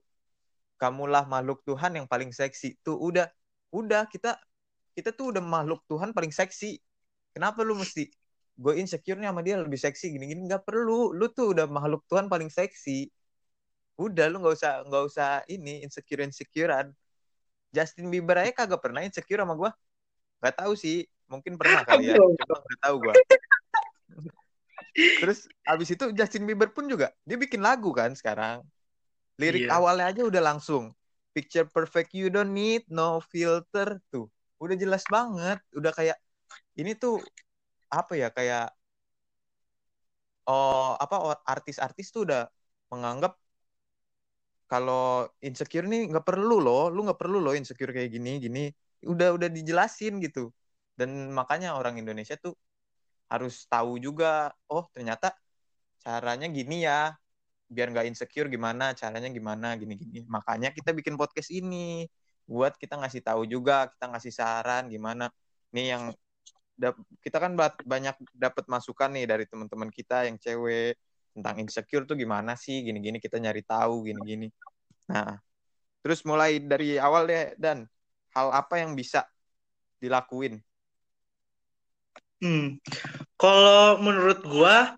Kamulah 0.77 1.25
makhluk 1.25 1.65
Tuhan 1.65 1.97
yang 1.97 2.05
paling 2.05 2.37
seksi. 2.37 2.77
Tuh 2.85 3.01
udah 3.01 3.25
udah 3.73 4.05
kita 4.13 4.37
kita 4.93 5.09
tuh 5.17 5.33
udah 5.33 5.41
makhluk 5.41 5.81
Tuhan 5.89 6.13
paling 6.13 6.29
seksi. 6.29 6.77
Kenapa 7.33 7.65
lu 7.65 7.73
mesti 7.81 8.13
gue 8.57 8.73
insecure 8.77 9.17
nih 9.17 9.29
sama 9.33 9.41
dia 9.41 9.57
lebih 9.61 9.81
seksi 9.81 10.13
gini-gini 10.13 10.45
nggak 10.45 10.69
perlu. 10.69 11.17
Lu 11.17 11.33
tuh 11.33 11.57
udah 11.57 11.65
makhluk 11.65 12.05
Tuhan 12.13 12.29
paling 12.29 12.53
seksi. 12.53 13.09
Udah 13.97 14.29
lu 14.29 14.45
nggak 14.45 14.53
usah 14.61 14.85
nggak 14.85 15.05
usah 15.09 15.31
ini 15.49 15.81
insecure 15.81 16.21
insecurean. 16.21 16.93
Justin 17.73 18.13
Bieber 18.13 18.37
aja 18.37 18.53
kagak 18.53 18.85
pernah 18.85 19.01
insecure 19.01 19.41
sama 19.41 19.57
gue. 19.57 19.71
Gak 20.45 20.61
tahu 20.61 20.77
sih, 20.77 21.09
mungkin 21.29 21.57
pernah 21.57 21.85
kali 21.85 22.13
ya. 22.13 22.17
Cuma 22.21 22.61
gak 22.61 22.81
tahu 22.85 22.97
gue. 23.01 23.15
Terus 24.97 25.45
abis 25.69 25.89
itu 25.93 26.05
Justin 26.17 26.49
Bieber 26.49 26.73
pun 26.73 26.89
juga 26.89 27.13
dia 27.29 27.37
bikin 27.37 27.61
lagu 27.61 27.93
kan 27.93 28.17
sekarang. 28.17 28.65
Lirik 29.37 29.69
yeah. 29.69 29.77
awalnya 29.77 30.09
aja 30.09 30.23
udah 30.25 30.43
langsung. 30.43 30.97
Picture 31.37 31.69
perfect 31.69 32.17
you 32.17 32.33
don't 32.33 32.57
need 32.57 32.81
no 32.89 33.21
filter. 33.21 34.01
Tuh 34.09 34.27
udah 34.57 34.77
jelas 34.77 35.05
banget. 35.13 35.61
Udah 35.77 35.93
kayak 35.93 36.17
ini 36.81 36.97
tuh 36.97 37.21
apa 37.93 38.13
ya 38.17 38.29
kayak 38.33 38.73
oh 40.49 40.97
apa 40.97 41.43
artis-artis 41.45 42.09
tuh 42.11 42.25
udah 42.25 42.49
menganggap 42.89 43.37
kalau 44.67 45.31
insecure 45.45 45.87
nih 45.87 46.11
nggak 46.11 46.27
perlu 46.27 46.59
loh 46.59 46.91
lu 46.91 47.07
nggak 47.07 47.21
perlu 47.23 47.39
loh 47.39 47.55
insecure 47.55 47.93
kayak 47.93 48.09
gini 48.09 48.41
gini. 48.41 48.65
Udah 49.05 49.37
udah 49.37 49.53
dijelasin 49.53 50.19
gitu. 50.25 50.51
Dan 50.97 51.29
makanya 51.37 51.77
orang 51.77 52.01
Indonesia 52.01 52.41
tuh 52.41 52.57
harus 53.27 53.67
tahu 53.67 53.99
juga 53.99 54.55
oh 54.71 54.87
ternyata 54.95 55.35
caranya 56.03 56.47
gini 56.47 56.87
ya 56.87 57.15
biar 57.67 57.91
nggak 57.91 58.07
insecure 58.07 58.47
gimana 58.47 58.95
caranya 58.95 59.27
gimana 59.27 59.75
gini-gini 59.75 60.23
makanya 60.31 60.71
kita 60.71 60.95
bikin 60.95 61.19
podcast 61.19 61.51
ini 61.51 62.07
buat 62.47 62.79
kita 62.79 62.95
ngasih 63.03 63.23
tahu 63.27 63.43
juga 63.45 63.91
kita 63.91 64.07
ngasih 64.15 64.33
saran 64.33 64.87
gimana. 64.87 65.29
Nih 65.75 65.93
yang 65.93 66.03
kita 67.25 67.43
kan 67.43 67.59
banyak 67.83 68.17
dapat 68.37 68.65
masukan 68.71 69.11
nih 69.11 69.27
dari 69.27 69.45
teman-teman 69.51 69.91
kita 69.91 70.31
yang 70.31 70.39
cewek 70.39 70.95
tentang 71.35 71.57
insecure 71.61 72.05
tuh 72.09 72.17
gimana 72.17 72.53
sih 72.57 72.85
gini-gini 72.85 73.17
kita 73.21 73.37
nyari 73.37 73.61
tahu 73.65 74.09
gini-gini 74.09 74.49
nah 75.09 75.37
terus 76.01 76.25
mulai 76.25 76.61
dari 76.63 76.97
awal 76.97 77.29
deh 77.29 77.53
dan. 77.61 77.85
Hal 78.37 78.53
apa 78.53 78.77
yang 78.77 78.93
bisa 78.93 79.25
dilakuin 79.97 80.61
hmm. 82.43 82.81
Kalau 83.37 84.01
menurut 84.01 84.41
gua 84.45 84.97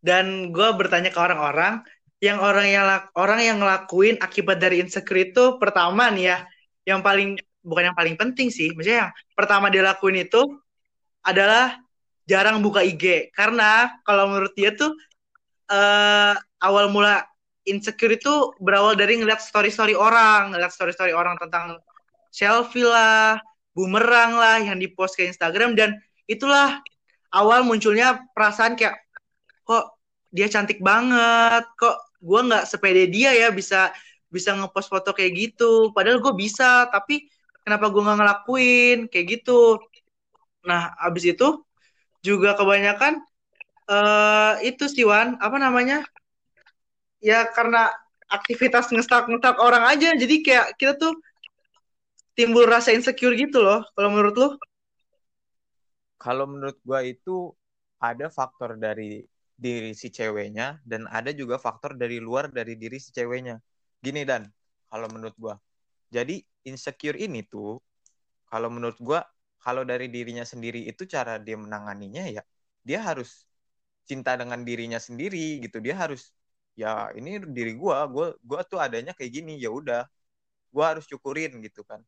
dan 0.00 0.54
gua 0.54 0.74
bertanya 0.74 1.10
ke 1.12 1.18
orang-orang 1.18 1.84
yang 2.20 2.36
orang 2.38 2.68
yang 2.68 2.84
orang 3.16 3.40
yang 3.40 3.56
ngelakuin 3.58 4.20
akibat 4.20 4.60
dari 4.60 4.84
insecure 4.84 5.24
itu 5.24 5.56
pertama 5.56 6.12
nih 6.12 6.24
ya 6.28 6.38
yang 6.84 7.00
paling 7.00 7.40
bukan 7.64 7.92
yang 7.92 7.96
paling 7.96 8.16
penting 8.20 8.52
sih 8.52 8.68
maksudnya 8.76 9.08
yang 9.08 9.12
pertama 9.32 9.72
dia 9.72 9.80
lakuin 9.80 10.20
itu 10.20 10.60
adalah 11.24 11.80
jarang 12.28 12.60
buka 12.60 12.84
IG 12.84 13.32
karena 13.32 13.88
kalau 14.04 14.28
menurut 14.28 14.52
dia 14.52 14.76
tuh 14.76 14.92
uh, 15.72 16.36
awal 16.60 16.92
mula 16.92 17.24
insecure 17.64 18.12
itu 18.12 18.52
berawal 18.60 18.92
dari 18.96 19.16
ngeliat 19.16 19.40
story-story 19.40 19.96
orang 19.96 20.52
ngeliat 20.52 20.72
story-story 20.76 21.16
orang 21.16 21.40
tentang 21.40 21.80
selfie 22.28 22.84
lah 22.84 23.40
bumerang 23.72 24.36
lah 24.36 24.60
yang 24.60 24.76
dipost 24.76 25.16
ke 25.16 25.24
Instagram 25.24 25.72
dan 25.72 25.96
itulah 26.30 26.78
awal 27.34 27.66
munculnya 27.66 28.22
perasaan 28.30 28.78
kayak 28.78 29.02
kok 29.66 29.98
dia 30.30 30.46
cantik 30.46 30.78
banget? 30.78 31.66
Kok 31.74 32.22
gue 32.22 32.40
nggak 32.46 32.64
sepede 32.70 33.10
dia 33.10 33.34
ya 33.34 33.50
bisa 33.50 33.90
bisa 34.30 34.54
ngepost 34.54 34.86
foto 34.86 35.10
kayak 35.10 35.32
gitu? 35.34 35.90
Padahal 35.90 36.22
gue 36.22 36.34
bisa 36.38 36.86
tapi 36.94 37.26
kenapa 37.66 37.90
gue 37.90 37.98
nggak 37.98 38.18
ngelakuin? 38.22 38.98
Kayak 39.10 39.26
gitu. 39.42 39.82
Nah 40.62 40.94
abis 41.02 41.34
itu 41.34 41.66
juga 42.22 42.54
kebanyakan 42.54 43.18
uh, 43.90 44.54
itu 44.62 44.86
sih 44.86 45.02
Wan 45.02 45.34
apa 45.42 45.56
namanya? 45.58 46.06
Ya 47.18 47.44
karena 47.50 47.90
aktivitas 48.30 48.94
ngestak 48.94 49.26
ngestak 49.26 49.58
orang 49.58 49.84
aja 49.90 50.14
jadi 50.14 50.34
kayak 50.40 50.66
kita 50.78 50.94
tuh 50.94 51.18
timbul 52.38 52.64
rasa 52.64 52.94
insecure 52.94 53.34
gitu 53.34 53.58
loh 53.60 53.82
kalau 53.98 54.08
menurut 54.14 54.34
lo 54.38 54.48
kalau 56.22 56.44
menurut 56.52 56.78
gue 56.88 57.00
itu 57.12 57.30
ada 58.08 58.26
faktor 58.38 58.70
dari 58.84 59.24
diri 59.60 59.92
si 59.92 60.08
ceweknya 60.08 60.80
dan 60.90 61.04
ada 61.12 61.30
juga 61.36 61.60
faktor 61.60 61.92
dari 62.02 62.16
luar 62.16 62.48
dari 62.48 62.74
diri 62.80 62.96
si 62.96 63.12
ceweknya. 63.12 63.60
Gini 64.00 64.24
dan 64.24 64.48
kalau 64.88 65.06
menurut 65.12 65.36
gua. 65.36 65.54
Jadi 66.08 66.40
insecure 66.64 67.16
ini 67.20 67.44
tuh 67.44 67.76
kalau 68.50 68.68
menurut 68.72 68.96
gua 69.04 69.20
kalau 69.60 69.84
dari 69.84 70.08
dirinya 70.08 70.44
sendiri 70.48 70.88
itu 70.88 71.04
cara 71.04 71.36
dia 71.36 71.56
menanganinya 71.60 72.24
ya 72.36 72.42
dia 72.88 73.00
harus 73.04 73.44
cinta 74.08 74.32
dengan 74.40 74.64
dirinya 74.64 74.96
sendiri 74.96 75.60
gitu. 75.64 75.78
Dia 75.84 75.94
harus 76.02 76.32
ya 76.80 77.12
ini 77.18 77.36
diri 77.52 77.76
gua, 77.76 78.08
gua 78.08 78.32
gua 78.40 78.60
tuh 78.64 78.80
adanya 78.80 79.12
kayak 79.16 79.32
gini 79.36 79.60
ya 79.60 79.68
udah. 79.72 80.08
Gua 80.74 80.84
harus 80.96 81.04
syukurin 81.10 81.52
gitu 81.66 81.82
kan. 81.86 82.00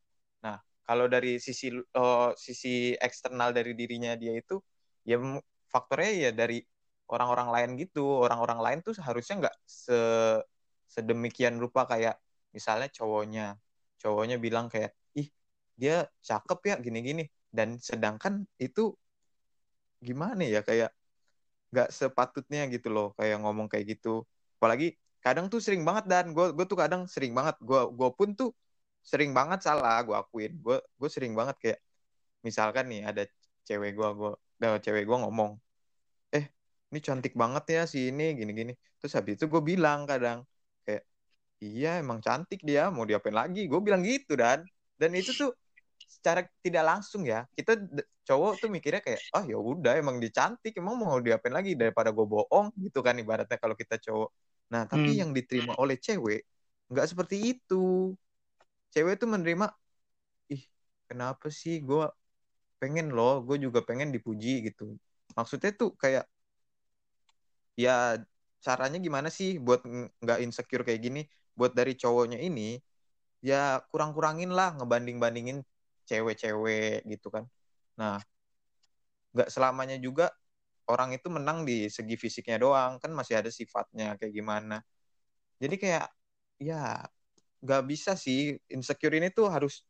Nah, 0.44 0.56
kalau 0.82 1.06
dari 1.06 1.38
sisi 1.38 1.70
uh, 1.74 2.30
sisi 2.34 2.94
eksternal 2.98 3.54
dari 3.54 3.72
dirinya 3.78 4.12
dia 4.18 4.34
itu 4.34 4.58
ya 5.06 5.18
faktornya 5.70 6.10
ya 6.28 6.30
dari 6.34 6.58
orang-orang 7.12 7.48
lain 7.54 7.70
gitu. 7.82 8.04
Orang-orang 8.24 8.60
lain 8.64 8.78
tuh 8.86 8.94
harusnya 9.00 9.34
nggak 9.48 9.56
se 9.66 9.98
sedemikian 10.88 11.56
rupa 11.62 11.88
kayak 11.88 12.18
misalnya 12.52 12.88
cowoknya. 12.92 13.56
Cowoknya 14.02 14.36
bilang 14.42 14.66
kayak 14.72 14.92
ih 15.16 15.28
dia 15.78 16.08
cakep 16.24 16.58
ya 16.68 16.74
gini-gini. 16.82 17.24
Dan 17.52 17.76
sedangkan 17.80 18.48
itu 18.58 18.96
gimana 20.02 20.42
ya 20.42 20.60
kayak 20.66 20.90
nggak 21.72 21.88
sepatutnya 21.88 22.68
gitu 22.68 22.88
loh 22.92 23.08
kayak 23.16 23.40
ngomong 23.42 23.68
kayak 23.70 23.96
gitu. 23.96 24.24
Apalagi 24.58 24.96
kadang 25.24 25.46
tuh 25.52 25.60
sering 25.62 25.82
banget 25.86 26.04
dan. 26.10 26.24
Gue 26.36 26.52
gue 26.56 26.66
tuh 26.68 26.78
kadang 26.78 27.06
sering 27.06 27.32
banget. 27.36 27.56
Gue 27.62 27.80
gue 27.92 28.10
pun 28.12 28.28
tuh 28.34 28.50
sering 29.02 29.30
banget 29.34 29.60
salah 29.66 30.00
gue 30.06 30.16
akuin. 30.16 30.52
Gue 30.62 30.78
gue 30.78 31.10
sering 31.10 31.34
banget 31.34 31.56
kayak 31.62 31.80
misalkan 32.46 32.90
nih 32.90 33.02
ada 33.10 33.22
cewek 33.66 33.94
gue 33.98 34.08
gue 34.18 34.32
cewek 34.82 35.04
gue 35.06 35.18
ngomong 35.18 35.58
ini 36.92 37.00
cantik 37.00 37.32
banget 37.32 37.64
ya 37.72 37.82
si 37.88 38.12
ini 38.12 38.36
gini-gini. 38.36 38.76
Terus 39.00 39.16
habis 39.16 39.40
itu 39.40 39.48
gue 39.48 39.62
bilang 39.64 40.04
kadang 40.04 40.44
kayak 40.84 41.08
iya 41.64 41.96
emang 42.04 42.20
cantik 42.20 42.60
dia 42.60 42.92
mau 42.92 43.08
diapain 43.08 43.32
lagi? 43.32 43.64
Gue 43.64 43.80
bilang 43.80 44.04
gitu 44.04 44.36
dan. 44.36 44.60
Dan 45.00 45.16
itu 45.16 45.32
tuh 45.32 45.50
secara 46.04 46.44
tidak 46.60 46.84
langsung 46.84 47.24
ya 47.24 47.48
kita 47.56 47.80
cowok 48.28 48.60
tuh 48.60 48.68
mikirnya 48.68 49.00
kayak 49.00 49.18
oh 49.32 49.42
ya 49.48 49.56
udah 49.56 49.96
emang 49.96 50.20
dia 50.20 50.28
cantik 50.28 50.76
emang 50.76 50.94
mau 51.00 51.16
diapain 51.18 51.56
lagi 51.56 51.72
daripada 51.72 52.12
gue 52.12 52.22
bohong 52.28 52.68
gitu 52.76 53.00
kan 53.00 53.16
ibaratnya 53.16 53.56
kalau 53.56 53.72
kita 53.72 53.96
cowok. 53.96 54.30
Nah 54.68 54.84
tapi 54.84 55.16
hmm. 55.16 55.20
yang 55.24 55.30
diterima 55.32 55.72
oleh 55.80 55.96
cewek 55.96 56.44
nggak 56.92 57.06
seperti 57.08 57.56
itu 57.56 58.12
cewek 58.92 59.14
tuh 59.20 59.28
menerima 59.34 59.66
ih 60.54 60.62
kenapa 61.08 61.46
sih? 61.52 61.74
Gue 61.88 62.04
pengen 62.80 63.06
loh 63.16 63.42
gue 63.46 63.56
juga 63.64 63.80
pengen 63.88 64.10
dipuji 64.14 64.48
gitu. 64.68 64.96
Maksudnya 65.36 65.70
tuh 65.80 65.90
kayak 66.02 66.24
ya 67.76 68.20
caranya 68.64 68.98
gimana 69.02 69.28
sih 69.32 69.58
buat 69.58 69.80
nggak 70.22 70.38
insecure 70.44 70.84
kayak 70.86 71.00
gini? 71.06 71.20
Buat 71.58 71.72
dari 71.78 71.92
cowoknya 71.98 72.38
ini 72.40 72.78
ya 73.42 73.82
kurang-kurangin 73.90 74.50
lah 74.54 74.68
ngebanding-bandingin 74.78 75.58
cewek-cewek 76.08 77.02
gitu 77.10 77.28
kan. 77.34 77.44
Nah 78.00 78.20
nggak 79.32 79.48
selamanya 79.48 79.96
juga 79.96 80.28
orang 80.92 81.16
itu 81.16 81.28
menang 81.32 81.64
di 81.68 81.88
segi 81.88 82.14
fisiknya 82.20 82.58
doang 82.60 83.00
kan 83.02 83.10
masih 83.16 83.40
ada 83.40 83.50
sifatnya 83.52 84.16
kayak 84.20 84.32
gimana. 84.34 84.84
Jadi 85.62 85.76
kayak 85.80 86.06
ya 86.60 87.06
nggak 87.64 87.82
bisa 87.90 88.12
sih. 88.18 88.58
Insecure 88.68 89.14
ini 89.18 89.28
tuh 89.32 89.48
harus 89.48 89.86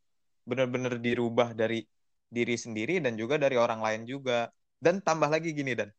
bener-bener 0.48 0.98
dirubah 1.00 1.56
dari 1.56 1.84
diri 2.32 2.56
sendiri 2.56 3.00
dan 3.04 3.16
juga 3.20 3.36
dari 3.40 3.56
orang 3.58 3.80
lain 3.80 4.02
juga. 4.08 4.48
Dan 4.82 5.00
tambah 5.00 5.28
lagi 5.30 5.50
gini 5.52 5.72
dan. 5.74 5.90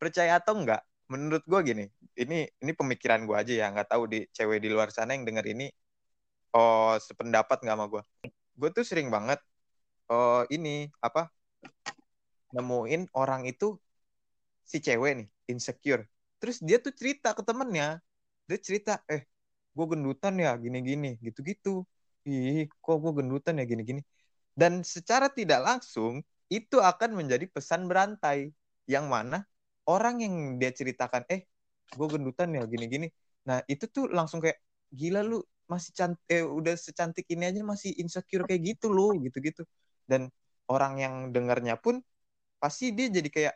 Percaya 0.00 0.38
atau 0.42 0.58
enggak 0.58 0.82
menurut 1.12 1.44
gue 1.44 1.60
gini 1.60 1.84
ini 2.16 2.48
ini 2.48 2.72
pemikiran 2.72 3.28
gue 3.28 3.36
aja 3.36 3.52
ya 3.52 3.66
nggak 3.68 3.84
tahu 3.92 4.08
di 4.08 4.24
cewek 4.32 4.64
di 4.64 4.72
luar 4.72 4.88
sana 4.88 5.12
yang 5.12 5.28
denger 5.28 5.44
ini 5.44 5.68
oh 6.56 6.96
sependapat 6.96 7.60
nggak 7.60 7.76
sama 7.76 7.86
gue 7.92 8.02
gue 8.56 8.70
tuh 8.72 8.80
sering 8.80 9.12
banget 9.12 9.36
oh 10.08 10.40
ini 10.48 10.88
apa 11.04 11.28
nemuin 12.52 13.12
orang 13.16 13.48
itu 13.48 13.76
si 14.62 14.78
cewek 14.78 15.12
nih 15.18 15.28
insecure. 15.52 16.04
Terus 16.38 16.60
dia 16.60 16.78
tuh 16.78 16.92
cerita 16.94 17.32
ke 17.36 17.42
temennya. 17.42 17.98
Dia 18.46 18.58
cerita 18.60 19.00
eh 19.08 19.24
gue 19.76 19.86
gendutan 19.92 20.34
ya 20.44 20.50
gini-gini. 20.64 21.08
Gitu-gitu. 21.26 21.84
Ih 22.28 22.68
kok 22.84 22.96
gue 23.02 23.12
gendutan 23.18 23.54
ya 23.60 23.64
gini-gini? 23.72 24.00
Dan 24.60 24.84
secara 24.84 25.26
tidak 25.32 25.60
langsung 25.64 26.20
itu 26.52 26.76
akan 26.78 27.10
menjadi 27.18 27.46
pesan 27.48 27.88
berantai 27.90 28.52
yang 28.86 29.08
mana 29.08 29.48
orang 29.88 30.20
yang 30.24 30.34
dia 30.60 30.70
ceritakan 30.74 31.24
eh 31.32 31.48
gue 31.98 32.08
gendutan 32.14 32.48
ya 32.56 32.62
gini-gini. 32.68 33.08
Nah 33.48 33.58
itu 33.68 33.84
tuh 33.90 34.04
langsung 34.12 34.40
kayak 34.44 34.58
gila 34.92 35.20
lu 35.24 35.40
masih 35.72 35.92
cantik 35.96 36.22
eh, 36.28 36.44
udah 36.44 36.74
secantik 36.76 37.24
ini 37.32 37.44
aja 37.50 37.60
masih 37.64 37.90
insecure 38.02 38.44
kayak 38.48 38.62
gitu 38.76 38.92
loh 38.92 39.16
gitu-gitu. 39.24 39.62
Dan 40.10 40.28
orang 40.68 40.92
yang 41.00 41.14
dengarnya 41.34 41.74
pun 41.80 42.00
pasti 42.62 42.92
dia 42.96 43.08
jadi 43.12 43.28
kayak 43.36 43.54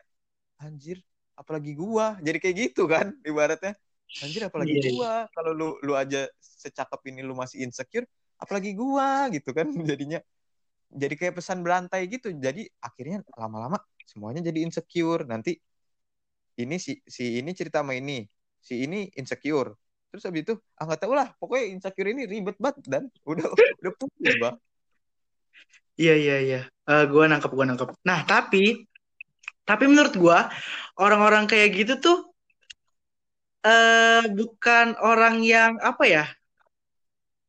anjir 0.63 0.97
apalagi 1.39 1.71
gua. 1.77 2.17
Jadi 2.25 2.37
kayak 2.43 2.55
gitu 2.69 2.81
kan 2.89 3.13
ibaratnya 3.25 3.73
anjir 4.23 4.47
apalagi 4.47 4.73
yeah. 4.79 4.91
gua. 4.93 5.13
Kalau 5.31 5.51
lu 5.53 5.69
lu 5.83 5.93
aja 5.93 6.25
secakep 6.39 7.01
ini 7.13 7.21
lu 7.23 7.35
masih 7.35 7.63
insecure 7.63 8.07
apalagi 8.39 8.73
gua 8.73 9.27
gitu 9.31 9.51
kan. 9.51 9.67
Jadinya 9.89 10.19
jadi 10.87 11.13
kayak 11.19 11.39
pesan 11.39 11.61
berantai 11.61 12.07
gitu. 12.07 12.31
Jadi 12.31 12.67
akhirnya 12.79 13.23
lama-lama 13.35 13.77
semuanya 14.07 14.45
jadi 14.45 14.63
insecure. 14.63 15.27
Nanti 15.27 15.59
ini 16.57 16.75
si 16.81 16.97
si 17.05 17.37
ini 17.37 17.51
cerita 17.53 17.83
sama 17.85 17.93
ini 17.93 18.25
si 18.63 18.83
ini 18.83 19.11
insecure. 19.15 19.75
Terus 20.07 20.23
habis 20.23 20.41
itu 20.47 20.53
ah 20.79 20.83
nggak 20.87 21.01
tahu 21.03 21.13
lah 21.13 21.27
pokoknya 21.37 21.65
insecure 21.75 22.09
ini 22.09 22.23
ribet 22.25 22.55
banget 22.57 22.79
dan 22.87 23.03
udah 23.27 23.47
udah 23.53 23.93
pusing 23.99 24.37
bang. 24.39 24.57
Iya 25.97 26.13
iya 26.13 26.37
iya. 26.45 26.61
Uh, 26.85 27.09
gue 27.09 27.23
nangkep 27.25 27.51
gue 27.51 27.65
nangkep. 27.67 27.89
Nah 28.05 28.21
tapi 28.23 28.87
tapi 29.67 29.83
menurut 29.89 30.15
gue 30.15 30.39
orang-orang 30.95 31.49
kayak 31.49 31.75
gitu 31.75 31.93
tuh 31.99 32.17
uh, 33.67 34.23
bukan 34.31 34.95
orang 35.03 35.43
yang 35.43 35.75
apa 35.83 36.03
ya 36.07 36.25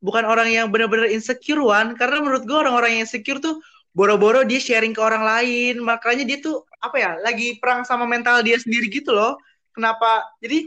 bukan 0.02 0.26
orang 0.26 0.50
yang 0.50 0.66
benar-benar 0.70 1.10
insecure 1.10 1.62
one 1.62 1.94
karena 1.94 2.22
menurut 2.22 2.46
gue 2.46 2.58
orang-orang 2.58 2.98
yang 2.98 3.02
insecure 3.06 3.38
tuh 3.42 3.58
boro-boro 3.98 4.46
dia 4.46 4.62
sharing 4.62 4.94
ke 4.94 5.02
orang 5.02 5.26
lain. 5.26 5.82
Makanya 5.82 6.22
dia 6.22 6.38
tuh 6.38 6.62
apa 6.78 6.96
ya 6.98 7.10
lagi 7.18 7.58
perang 7.58 7.82
sama 7.82 8.06
mental 8.06 8.46
dia 8.46 8.54
sendiri 8.60 8.86
gitu 8.86 9.10
loh. 9.10 9.34
Kenapa? 9.74 10.22
Jadi 10.38 10.66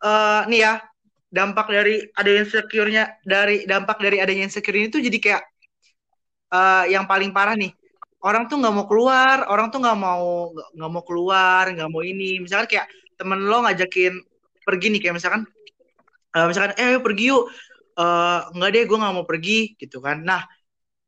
uh, 0.00 0.48
nih 0.48 0.60
ya 0.64 0.72
dampak 1.28 1.68
dari 1.68 2.00
ada 2.16 2.30
insecure-nya 2.32 3.20
dari 3.20 3.68
dampak 3.68 4.00
dari 4.00 4.16
adanya 4.24 4.48
insecure 4.48 4.78
ini 4.78 4.88
tuh 4.88 5.04
jadi 5.04 5.18
kayak 5.20 5.42
uh, 6.52 6.84
yang 6.88 7.04
paling 7.04 7.32
parah 7.36 7.56
nih. 7.56 7.72
Orang 8.24 8.48
tuh 8.48 8.56
nggak 8.58 8.74
mau 8.74 8.86
keluar 8.88 9.44
orang 9.52 9.68
tuh 9.68 9.78
nggak 9.84 9.98
mau 10.00 10.50
nggak 10.72 10.90
mau 10.90 11.04
keluar 11.04 11.64
nggak 11.68 11.88
mau 11.92 12.00
ini. 12.00 12.40
Misalkan 12.40 12.68
kayak 12.72 12.86
temen 13.20 13.44
lo 13.44 13.64
ngajakin 13.68 14.16
pergi 14.66 14.90
nih 14.90 15.00
kayak 15.06 15.14
misalkan 15.22 15.46
uh, 16.34 16.46
misalkan 16.50 16.74
eh 16.74 16.98
pergi 16.98 17.30
yuk. 17.30 17.46
Uh, 17.96 18.44
nggak 18.52 18.70
deh 18.76 18.84
gue 18.84 18.98
nggak 19.00 19.14
mau 19.16 19.24
pergi 19.24 19.72
gitu 19.80 20.04
kan. 20.04 20.20
Nah 20.20 20.44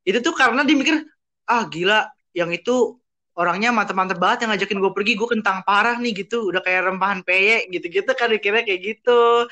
itu 0.08 0.24
tuh 0.24 0.32
karena 0.32 0.64
dia 0.64 0.72
mikir 0.72 1.04
ah 1.44 1.68
gila 1.68 2.08
yang 2.32 2.48
itu 2.48 2.96
orangnya 3.36 3.68
mantep-mantep 3.76 4.16
banget 4.16 4.48
yang 4.48 4.56
ngajakin 4.56 4.80
gue 4.80 4.92
pergi 4.96 5.12
gue 5.20 5.28
kentang 5.28 5.60
parah 5.68 6.00
nih 6.00 6.24
gitu. 6.24 6.48
Udah 6.48 6.64
kayak 6.64 6.88
rempahan 6.88 7.20
peye 7.28 7.68
gitu-gitu 7.68 8.08
kan 8.16 8.32
kira 8.40 8.64
kayak 8.64 8.80
gitu. 8.80 9.44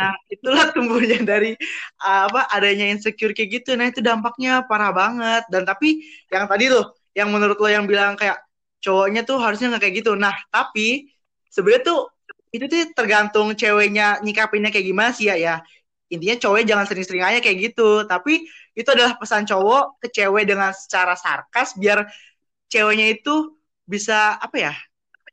Nah 0.00 0.16
itulah 0.32 0.72
tumbuhnya 0.72 1.20
dari 1.28 1.52
apa 2.00 2.48
adanya 2.56 2.88
insecure 2.88 3.36
kayak 3.36 3.60
gitu. 3.60 3.76
Nah 3.76 3.92
itu 3.92 4.00
dampaknya 4.00 4.64
parah 4.64 4.88
banget. 4.88 5.44
Dan 5.52 5.68
tapi 5.68 6.08
yang 6.32 6.48
tadi 6.48 6.72
tuh 6.72 6.88
yang 7.12 7.28
menurut 7.28 7.60
lo 7.60 7.68
yang 7.68 7.84
bilang 7.84 8.16
kayak 8.16 8.40
cowoknya 8.80 9.28
tuh 9.28 9.36
harusnya 9.44 9.76
nggak 9.76 9.84
kayak 9.84 9.96
gitu. 10.00 10.16
Nah 10.16 10.32
tapi 10.48 11.12
sebenarnya 11.52 11.84
tuh 11.84 12.00
itu 12.54 12.64
tuh 12.68 12.78
tergantung 12.96 13.52
ceweknya 13.52 14.20
nyikapinnya 14.24 14.70
kayak 14.72 14.86
gimana 14.86 15.10
sih 15.12 15.28
ya 15.30 15.36
ya. 15.36 15.54
Intinya 16.08 16.36
cowok 16.40 16.64
jangan 16.64 16.86
sering-sering 16.88 17.24
aja 17.24 17.38
kayak 17.44 17.58
gitu. 17.72 18.04
Tapi 18.08 18.48
itu 18.72 18.88
adalah 18.88 19.16
pesan 19.20 19.44
cowok 19.44 20.00
ke 20.00 20.08
cewek 20.14 20.44
dengan 20.48 20.72
secara 20.72 21.14
sarkas 21.18 21.76
biar 21.76 22.08
ceweknya 22.72 23.12
itu 23.12 23.56
bisa 23.84 24.36
apa 24.40 24.56
ya 24.56 24.72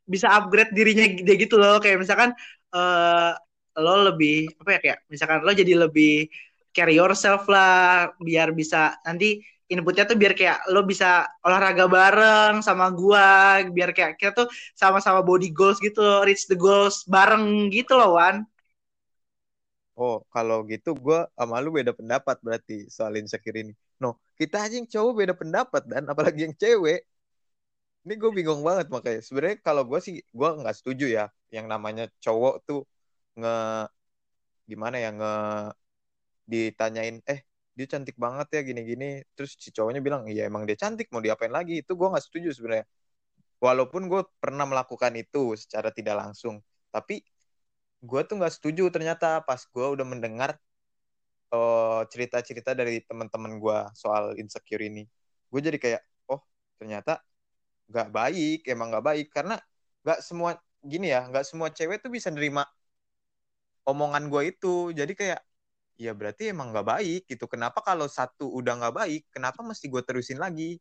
bisa 0.06 0.30
upgrade 0.32 0.72
dirinya 0.76 1.06
dia 1.26 1.36
gitu 1.40 1.56
loh. 1.56 1.80
Kayak 1.80 2.04
misalkan 2.04 2.30
uh, 2.76 3.32
lo 3.76 4.08
lebih 4.12 4.52
apa 4.60 4.70
ya 4.76 4.80
kayak 4.84 5.00
misalkan 5.12 5.40
lo 5.44 5.52
jadi 5.52 5.74
lebih 5.88 6.28
carry 6.76 7.00
yourself 7.00 7.48
lah 7.48 8.12
biar 8.20 8.52
bisa 8.52 9.00
nanti 9.08 9.40
inputnya 9.74 10.04
tuh 10.10 10.18
biar 10.22 10.34
kayak 10.38 10.58
lo 10.74 10.86
bisa 10.86 11.26
olahraga 11.46 11.86
bareng 11.90 12.54
sama 12.68 12.86
gua 12.94 13.60
biar 13.76 13.90
kayak 13.98 14.14
kita 14.22 14.32
tuh 14.46 14.48
sama-sama 14.78 15.22
body 15.26 15.50
goals 15.54 15.78
gitu 15.82 16.02
reach 16.28 16.46
the 16.52 16.58
goals 16.58 17.02
bareng 17.10 17.70
gitu 17.74 17.94
loh 17.98 18.18
Wan 18.18 18.46
Oh, 20.00 20.16
kalau 20.34 20.58
gitu 20.72 20.90
gue 21.06 21.20
sama 21.40 21.56
lu 21.64 21.70
beda 21.78 21.92
pendapat 22.00 22.36
berarti 22.46 22.74
soal 22.96 23.14
insecure 23.22 23.56
ini. 23.64 23.72
No, 24.04 24.20
kita 24.40 24.56
aja 24.64 24.76
yang 24.80 24.88
cowok 24.94 25.14
beda 25.20 25.34
pendapat 25.42 25.82
dan 25.92 26.04
apalagi 26.12 26.40
yang 26.46 26.56
cewek. 26.62 27.00
Ini 28.06 28.14
gue 28.22 28.32
bingung 28.38 28.62
banget 28.68 28.88
makanya. 28.94 29.20
Sebenarnya 29.28 29.58
kalau 29.68 29.84
gue 29.90 30.00
sih 30.06 30.16
gue 30.40 30.50
nggak 30.60 30.76
setuju 30.78 31.06
ya 31.18 31.24
yang 31.56 31.66
namanya 31.72 32.04
cowok 32.24 32.54
tuh 32.68 32.80
nge 33.40 33.50
gimana 34.70 34.98
ya 35.04 35.10
nge 35.18 35.30
ditanyain 36.52 37.18
eh 37.34 37.40
dia 37.78 37.88
cantik 37.92 38.16
banget 38.16 38.48
ya 38.56 38.62
gini-gini. 38.64 39.06
Terus 39.36 39.52
si 39.60 39.70
cowoknya 39.76 40.02
bilang 40.08 40.24
iya 40.32 40.48
emang 40.50 40.64
dia 40.68 40.78
cantik 40.80 41.08
mau 41.14 41.22
diapain 41.24 41.52
lagi? 41.52 41.84
Itu 41.84 41.94
gue 42.00 42.08
nggak 42.12 42.26
setuju 42.26 42.50
sebenarnya. 42.56 42.86
Walaupun 43.60 44.08
gue 44.12 44.22
pernah 44.40 44.66
melakukan 44.68 45.14
itu 45.20 45.56
secara 45.60 45.90
tidak 45.92 46.16
langsung 46.22 46.60
tapi 46.96 47.20
gue 48.00 48.22
tuh 48.24 48.36
nggak 48.40 48.54
setuju 48.56 48.88
ternyata 48.88 49.44
pas 49.44 49.60
gue 49.60 49.86
udah 50.00 50.06
mendengar 50.08 50.56
uh, 51.52 52.08
cerita-cerita 52.08 52.72
dari 52.72 53.04
teman-teman 53.04 53.60
gue 53.60 53.78
soal 53.98 54.40
insecure 54.40 54.84
ini. 54.84 55.04
Gue 55.52 55.60
jadi 55.60 55.78
kayak 55.82 56.02
oh 56.32 56.40
ternyata 56.80 57.20
nggak 57.92 58.10
baik 58.16 58.60
emang 58.72 58.88
nggak 58.96 59.06
baik. 59.06 59.28
Karena 59.36 59.60
nggak 60.08 60.20
semua 60.24 60.56
gini 60.86 61.12
ya 61.12 61.28
nggak 61.28 61.46
semua 61.50 61.68
cewek 61.74 62.00
tuh 62.04 62.12
bisa 62.14 62.30
nerima 62.32 62.64
omongan 63.86 64.24
gue 64.32 64.42
itu. 64.56 64.96
Jadi 64.96 65.14
kayak 65.18 65.40
ya 65.96 66.12
berarti 66.16 66.52
emang 66.54 66.72
nggak 66.72 66.88
baik 66.88 67.22
gitu. 67.32 67.46
Kenapa 67.48 67.80
kalau 67.84 68.08
satu 68.08 68.50
udah 68.52 68.74
nggak 68.80 68.96
baik 68.96 69.22
kenapa 69.32 69.60
mesti 69.64 69.86
gue 69.92 70.02
terusin 70.04 70.40
lagi? 70.40 70.78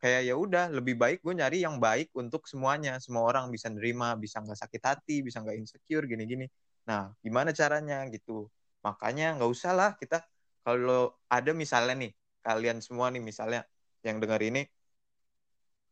Kayak 0.00 0.22
ya 0.32 0.34
udah 0.36 0.64
lebih 0.72 0.96
baik 0.96 1.18
gue 1.20 1.34
nyari 1.36 1.58
yang 1.66 1.76
baik 1.76 2.08
untuk 2.16 2.48
semuanya. 2.48 2.96
Semua 3.04 3.28
orang 3.28 3.52
bisa 3.52 3.68
nerima 3.68 4.16
bisa 4.16 4.40
nggak 4.40 4.58
sakit 4.64 4.82
hati 4.84 5.16
bisa 5.26 5.44
nggak 5.44 5.56
insecure 5.60 6.04
gini-gini. 6.08 6.48
Nah 6.88 7.12
gimana 7.24 7.52
caranya 7.52 8.08
gitu? 8.08 8.48
Makanya 8.86 9.36
nggak 9.36 9.50
usah 9.52 9.72
lah 9.76 9.90
kita 10.00 10.24
kalau 10.64 11.12
ada 11.28 11.50
misalnya 11.52 11.94
nih 12.08 12.12
kalian 12.44 12.78
semua 12.80 13.12
nih 13.12 13.20
misalnya 13.20 13.60
yang 14.04 14.16
dengar 14.22 14.40
ini 14.40 14.64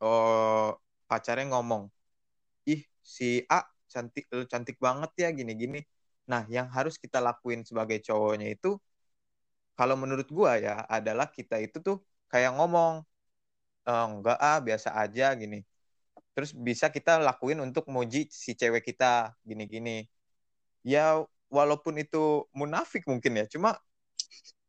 oh 0.03 0.77
pacarnya 1.09 1.45
ngomong 1.53 1.83
ih 2.69 2.81
si 3.03 3.45
A 3.49 3.61
cantik 3.93 4.25
cantik 4.53 4.77
banget 4.87 5.11
ya 5.23 5.29
gini-gini 5.33 5.81
nah 6.31 6.43
yang 6.57 6.69
harus 6.77 6.95
kita 7.03 7.19
lakuin 7.29 7.61
sebagai 7.69 7.99
cowoknya 8.07 8.47
itu 8.55 8.69
kalau 9.79 9.95
menurut 10.03 10.29
gua 10.39 10.53
ya 10.59 10.75
adalah 10.97 11.27
kita 11.37 11.57
itu 11.63 11.79
tuh 11.87 11.97
kayak 12.33 12.51
ngomong 12.57 12.93
oh, 13.89 14.05
enggak 14.11 14.37
ah 14.41 14.59
biasa 14.67 14.89
aja 15.03 15.25
gini. 15.41 15.57
Terus 16.35 16.51
bisa 16.55 16.87
kita 16.97 17.19
lakuin 17.29 17.59
untuk 17.67 17.85
muji 17.91 18.29
si 18.31 18.53
cewek 18.61 18.83
kita 18.91 19.35
gini-gini. 19.49 20.07
Ya 20.87 21.23
walaupun 21.51 21.95
itu 22.03 22.47
munafik 22.55 23.03
mungkin 23.11 23.33
ya 23.41 23.45
cuma 23.55 23.71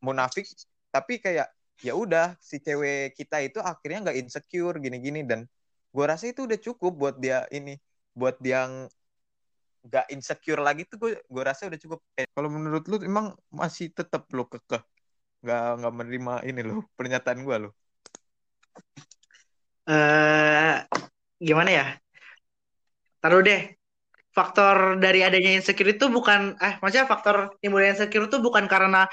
munafik 0.05 0.45
tapi 0.95 1.19
kayak 1.19 1.47
ya 1.83 1.93
udah 1.95 2.35
si 2.41 2.57
cewek 2.65 3.15
kita 3.19 3.37
itu 3.45 3.59
akhirnya 3.61 3.97
nggak 4.09 4.17
insecure 4.21 4.75
gini-gini. 4.81 5.21
Dan 5.29 5.45
gue 5.93 6.05
rasa 6.05 6.25
itu 6.31 6.45
udah 6.47 6.59
cukup 6.61 6.91
buat 7.01 7.15
dia 7.23 7.45
ini 7.53 7.77
buat 8.17 8.35
dia 8.43 8.67
nggak 9.89 10.05
insecure 10.13 10.61
lagi 10.61 10.85
tuh 10.85 10.97
gue 11.01 11.11
gue 11.17 11.43
rasa 11.43 11.65
udah 11.65 11.81
cukup 11.81 11.99
eh, 12.13 12.29
kalau 12.29 12.49
menurut 12.53 12.85
lu 12.85 13.01
emang 13.01 13.33
masih 13.49 13.89
tetap 13.89 14.29
lo 14.37 14.45
kekeh 14.45 14.81
nggak 15.41 15.63
nggak 15.81 15.93
menerima 15.97 16.33
ini 16.45 16.61
lo 16.61 16.73
pernyataan 16.97 17.41
gue 17.41 17.55
lo 17.57 17.69
uh, 19.89 20.75
gimana 21.41 21.69
ya? 21.69 21.85
Taruh 23.19 23.41
deh. 23.43 23.61
Faktor 24.29 25.01
dari 25.01 25.25
adanya 25.25 25.57
insecure 25.57 25.91
itu 25.91 26.05
bukan 26.07 26.55
eh 26.61 26.77
maksudnya 26.79 27.09
faktor 27.09 27.59
timbulnya 27.59 27.97
insecure 27.97 28.29
itu 28.29 28.37
bukan 28.39 28.69
karena 28.69 29.09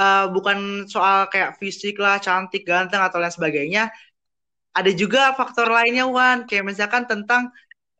uh, 0.00 0.26
bukan 0.32 0.88
soal 0.88 1.28
kayak 1.28 1.60
fisik 1.60 2.00
lah, 2.00 2.18
cantik, 2.18 2.64
ganteng 2.64 3.04
atau 3.04 3.20
lain 3.20 3.30
sebagainya. 3.30 3.92
Ada 4.74 4.90
juga 4.94 5.34
faktor 5.36 5.68
lainnya 5.68 6.06
Wan, 6.08 6.46
kayak 6.48 6.64
misalkan 6.64 7.04
tentang 7.06 7.50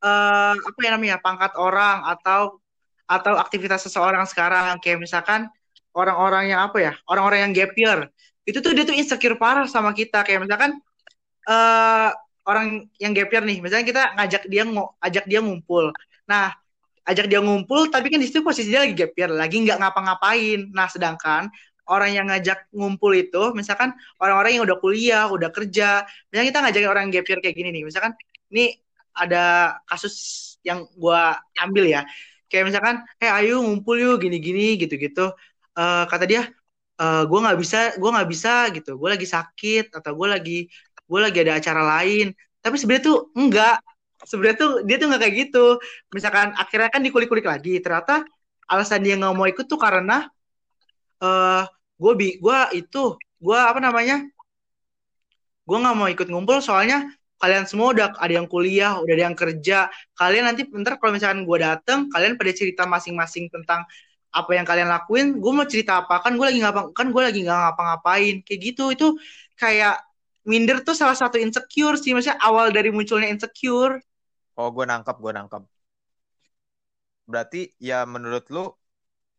uh, 0.03 0.55
apa 0.55 0.79
ya 0.85 0.91
namanya 0.95 1.19
pangkat 1.23 1.53
orang 1.59 2.05
atau 2.07 2.61
atau 3.09 3.35
aktivitas 3.41 3.89
seseorang 3.89 4.29
sekarang 4.29 4.77
kayak 4.85 5.01
misalkan 5.01 5.49
orang-orang 5.97 6.53
yang 6.53 6.61
apa 6.61 6.79
ya 6.79 6.93
orang-orang 7.09 7.49
yang 7.49 7.53
gap 7.57 7.73
year 7.75 7.99
itu 8.45 8.61
tuh 8.61 8.73
dia 8.77 8.85
tuh 8.85 8.97
insecure 8.97 9.37
parah 9.37 9.65
sama 9.69 9.93
kita 9.93 10.25
kayak 10.25 10.45
misalkan 10.45 10.77
uh, 11.49 12.11
orang 12.49 12.89
yang 12.97 13.13
gap 13.13 13.29
year 13.29 13.45
nih, 13.45 13.59
misalnya 13.61 13.87
kita 13.87 14.03
ngajak 14.17 14.43
dia 14.49 14.65
ngajak 14.65 15.25
dia 15.29 15.41
ngumpul. 15.45 15.93
Nah, 16.25 16.57
ajak 17.05 17.29
dia 17.29 17.41
ngumpul 17.45 17.93
tapi 17.93 18.09
kan 18.09 18.21
di 18.21 18.27
situ 18.29 18.41
posisi 18.41 18.73
dia 18.73 18.85
lagi 18.85 18.97
gap 18.97 19.13
year, 19.13 19.29
lagi 19.29 19.57
nggak 19.61 19.77
ngapa-ngapain. 19.77 20.73
Nah, 20.73 20.89
sedangkan 20.89 21.53
orang 21.89 22.11
yang 22.17 22.27
ngajak 22.33 22.69
ngumpul 22.73 23.13
itu 23.13 23.53
misalkan 23.53 23.93
orang-orang 24.17 24.57
yang 24.57 24.65
udah 24.65 24.79
kuliah, 24.81 25.29
udah 25.29 25.53
kerja. 25.53 26.09
Misalnya 26.33 26.47
kita 26.49 26.59
ngajakin 26.65 26.89
orang 26.89 27.05
gap 27.13 27.27
year 27.29 27.41
kayak 27.45 27.57
gini 27.57 27.69
nih, 27.69 27.85
misalkan 27.85 28.17
ini 28.49 28.81
ada 29.19 29.77
kasus 29.91 30.15
yang 30.63 30.87
gua 30.95 31.39
ambil 31.59 31.85
ya. 31.91 32.07
Kayak 32.49 32.65
misalkan, 32.73 32.97
"Eh, 33.21 33.29
hey, 33.29 33.51
ayo 33.51 33.61
ngumpul 33.67 33.99
yuk 34.01 34.23
gini-gini 34.25 34.79
gitu-gitu." 34.81 35.35
Uh, 35.79 36.05
kata 36.11 36.25
dia, 36.27 36.43
uh, 37.03 37.23
gue 37.29 37.39
nggak 37.39 37.59
bisa, 37.61 37.79
gue 38.01 38.11
nggak 38.11 38.29
bisa 38.31 38.53
gitu. 38.75 38.91
Gue 38.99 39.09
lagi 39.15 39.27
sakit 39.29 39.95
atau 39.95 40.11
gue 40.19 40.29
lagi 40.31 40.59
gue 41.09 41.21
lagi 41.25 41.39
ada 41.41 41.53
acara 41.59 41.83
lain 41.83 42.37
tapi 42.61 42.77
sebenarnya 42.77 43.05
tuh 43.09 43.19
enggak 43.33 43.77
sebenarnya 44.29 44.57
tuh 44.61 44.73
dia 44.85 44.97
tuh 45.01 45.07
nggak 45.09 45.23
kayak 45.25 45.35
gitu 45.49 45.67
misalkan 46.13 46.53
akhirnya 46.53 46.89
kan 46.93 47.01
dikulik-kulik 47.01 47.49
lagi 47.49 47.81
ternyata 47.81 48.29
alasan 48.69 49.01
dia 49.01 49.17
nggak 49.17 49.33
mau 49.33 49.49
ikut 49.49 49.65
tuh 49.65 49.81
karena 49.81 50.29
uh, 51.25 51.65
eh, 51.65 51.65
gue 51.97 52.13
gue 52.39 52.59
itu 52.77 53.03
gue 53.17 53.59
apa 53.59 53.81
namanya 53.81 54.21
gue 55.65 55.77
nggak 55.81 55.97
mau 55.97 56.09
ikut 56.13 56.29
ngumpul 56.29 56.61
soalnya 56.61 57.09
kalian 57.39 57.65
semua 57.71 57.95
udah 57.95 58.07
ada 58.19 58.35
yang 58.35 58.51
kuliah 58.51 58.99
udah 58.99 59.13
ada 59.15 59.25
yang 59.31 59.39
kerja 59.39 59.87
kalian 60.19 60.45
nanti 60.51 60.67
bentar 60.67 60.99
kalau 60.99 61.15
misalkan 61.15 61.47
gue 61.47 61.59
dateng 61.63 62.11
kalian 62.11 62.35
pada 62.35 62.53
cerita 62.53 62.83
masing-masing 62.85 63.47
tentang 63.49 63.87
apa 64.29 64.51
yang 64.53 64.67
kalian 64.69 64.89
lakuin 64.93 65.27
gue 65.41 65.53
mau 65.57 65.65
cerita 65.65 66.05
apa 66.05 66.21
kan 66.21 66.37
gue 66.37 66.47
lagi 66.47 66.61
ngapa 66.61 66.93
kan 66.93 67.09
gue 67.09 67.23
lagi 67.23 67.41
nggak 67.47 67.59
ngapa-ngapain 67.65 68.35
kayak 68.45 68.61
gitu. 68.61 68.93
Itu 68.93 69.07
kayak 69.57 70.05
minder 70.45 70.85
tuh 70.85 70.93
salah 70.93 71.17
satu 71.17 71.41
insecure 71.41 71.97
sih 71.97 72.13
maksudnya 72.13 72.39
awal 72.45 72.69
dari 72.69 72.93
munculnya 72.93 73.29
insecure. 73.33 74.01
Oh 74.59 74.69
gue 74.75 74.85
nangkap 74.85 75.17
gue 75.17 75.33
nangkap 75.33 75.63
berarti 77.29 77.77
ya 77.77 78.09
menurut 78.09 78.49
lu 78.49 78.65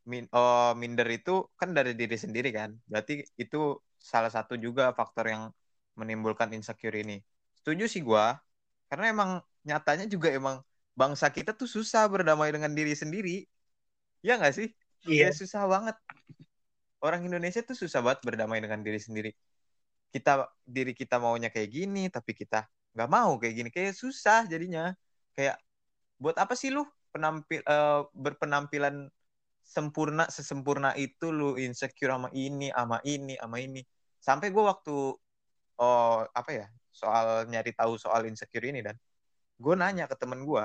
min 0.06 0.30
oh, 0.34 0.78
minder 0.78 1.10
itu 1.10 1.50
kan 1.60 1.70
dari 1.78 1.94
diri 1.94 2.18
sendiri 2.18 2.50
kan? 2.50 2.74
Berarti 2.90 3.26
itu 3.38 3.58
salah 3.98 4.32
satu 4.34 4.58
juga 4.58 4.94
faktor 4.98 5.26
yang 5.34 5.44
menimbulkan 6.00 6.50
insecure 6.58 6.98
ini 6.98 7.20
setuju 7.62 7.86
sih 7.86 8.02
gue 8.02 8.26
karena 8.90 9.06
emang 9.12 9.30
nyatanya 9.68 10.10
juga 10.10 10.32
emang 10.32 10.64
bangsa 10.96 11.30
kita 11.30 11.52
tuh 11.56 11.68
susah 11.68 12.08
berdamai 12.10 12.50
dengan 12.52 12.72
diri 12.74 12.96
sendiri 12.96 13.46
ya 14.24 14.40
nggak 14.40 14.56
sih 14.56 14.68
Iya. 15.08 15.32
Yeah. 15.32 15.34
susah 15.36 15.64
banget. 15.70 15.96
Orang 17.00 17.24
Indonesia 17.24 17.64
tuh 17.64 17.78
susah 17.78 18.04
banget 18.04 18.20
berdamai 18.28 18.60
dengan 18.60 18.84
diri 18.84 19.00
sendiri. 19.00 19.32
Kita 20.12 20.50
diri 20.68 20.92
kita 20.92 21.22
maunya 21.22 21.48
kayak 21.48 21.70
gini, 21.72 22.12
tapi 22.12 22.36
kita 22.36 22.68
nggak 22.98 23.10
mau 23.10 23.40
kayak 23.40 23.56
gini. 23.56 23.70
Kayak 23.72 23.96
susah 23.96 24.44
jadinya. 24.50 24.92
Kayak 25.32 25.62
buat 26.20 26.36
apa 26.36 26.52
sih 26.60 26.74
lu 26.76 26.84
penampil 27.16 27.64
uh, 27.64 28.04
berpenampilan 28.12 29.08
sempurna 29.64 30.28
sesempurna 30.28 30.92
itu 31.00 31.32
lu 31.32 31.56
insecure 31.56 32.12
sama 32.12 32.30
ini, 32.36 32.68
sama 32.76 33.00
ini, 33.08 33.40
sama 33.40 33.58
ini. 33.64 33.82
Sampai 34.20 34.52
gue 34.52 34.64
waktu 34.66 34.96
oh 35.80 36.18
apa 36.36 36.52
ya 36.52 36.68
soal 36.92 37.46
nyari 37.50 37.72
tahu 37.76 37.96
soal 38.00 38.26
insecure 38.28 38.66
ini 38.66 38.82
dan 38.86 38.96
gue 39.60 39.76
nanya 39.76 40.06
ke 40.10 40.16
temen 40.20 40.44
gue, 40.48 40.64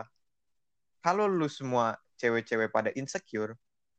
kalau 1.04 1.28
lu 1.28 1.46
semua 1.50 1.98
cewek-cewek 2.16 2.72
pada 2.72 2.90
insecure, 2.96 3.52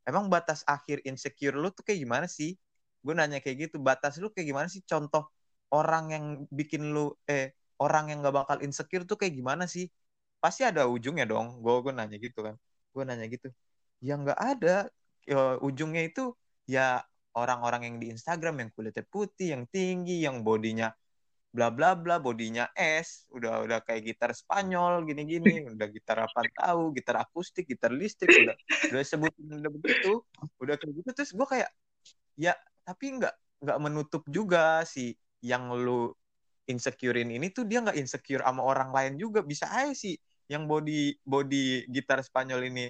emang 0.08 0.26
batas 0.32 0.66
akhir 0.66 1.04
insecure 1.06 1.54
lu 1.54 1.70
tuh 1.70 1.86
kayak 1.86 2.02
gimana 2.02 2.26
sih? 2.26 2.56
Gue 3.04 3.14
nanya 3.14 3.38
kayak 3.38 3.70
gitu, 3.70 3.76
batas 3.78 4.18
lu 4.18 4.28
kayak 4.34 4.50
gimana 4.50 4.68
sih? 4.70 4.82
Contoh 4.82 5.30
orang 5.70 6.04
yang 6.14 6.24
bikin 6.50 6.90
lu 6.94 7.14
eh 7.30 7.54
orang 7.78 8.10
yang 8.10 8.18
gak 8.26 8.34
bakal 8.34 8.58
insecure 8.64 9.04
tuh 9.06 9.16
kayak 9.20 9.34
gimana 9.38 9.64
sih? 9.70 9.86
Pasti 10.42 10.62
ada 10.66 10.88
ujungnya 10.90 11.24
dong. 11.28 11.62
Gue 11.62 11.74
gue 11.84 11.92
nanya 11.94 12.16
gitu 12.18 12.42
kan. 12.42 12.54
Gue 12.94 13.02
nanya 13.06 13.26
gitu. 13.30 13.48
Ya 14.02 14.18
nggak 14.18 14.38
ada. 14.40 14.88
Ya, 15.26 15.58
ujungnya 15.58 16.02
itu 16.06 16.34
ya 16.70 17.02
orang-orang 17.34 17.82
yang 17.86 17.96
di 18.02 18.06
Instagram 18.14 18.54
yang 18.62 18.70
kulitnya 18.74 19.04
putih, 19.10 19.54
yang 19.54 19.64
tinggi, 19.70 20.22
yang 20.26 20.42
bodinya 20.46 20.90
bla 21.56 21.72
bla 21.72 21.96
bla 21.96 22.20
bodinya 22.20 22.68
es 22.76 23.24
udah 23.32 23.64
udah 23.64 23.80
kayak 23.80 24.12
gitar 24.12 24.30
Spanyol 24.36 25.08
gini 25.08 25.24
gini 25.24 25.52
udah 25.74 25.88
gitar 25.88 26.28
apa 26.28 26.44
tahu 26.52 26.92
gitar 26.92 27.24
akustik 27.24 27.64
gitar 27.64 27.88
listrik 27.96 28.28
udah 28.28 28.56
udah 28.92 29.00
sebut 29.00 29.32
udah 29.40 29.70
begitu 29.72 30.20
udah 30.60 30.76
kayak 30.76 30.92
gitu 31.00 31.10
terus 31.16 31.32
gue 31.32 31.46
kayak 31.48 31.72
ya 32.36 32.52
tapi 32.84 33.16
nggak 33.16 33.32
nggak 33.64 33.78
menutup 33.80 34.22
juga 34.28 34.84
si 34.84 35.16
yang 35.40 35.72
lu 35.72 36.12
insecurein 36.68 37.32
ini 37.32 37.48
tuh 37.48 37.64
dia 37.64 37.80
nggak 37.80 37.96
insecure 37.96 38.44
sama 38.44 38.60
orang 38.60 38.92
lain 38.92 39.16
juga 39.16 39.40
bisa 39.40 39.64
aja 39.72 39.96
sih 39.96 40.12
yang 40.52 40.68
body 40.68 41.16
body 41.24 41.88
gitar 41.88 42.20
Spanyol 42.20 42.68
ini 42.68 42.86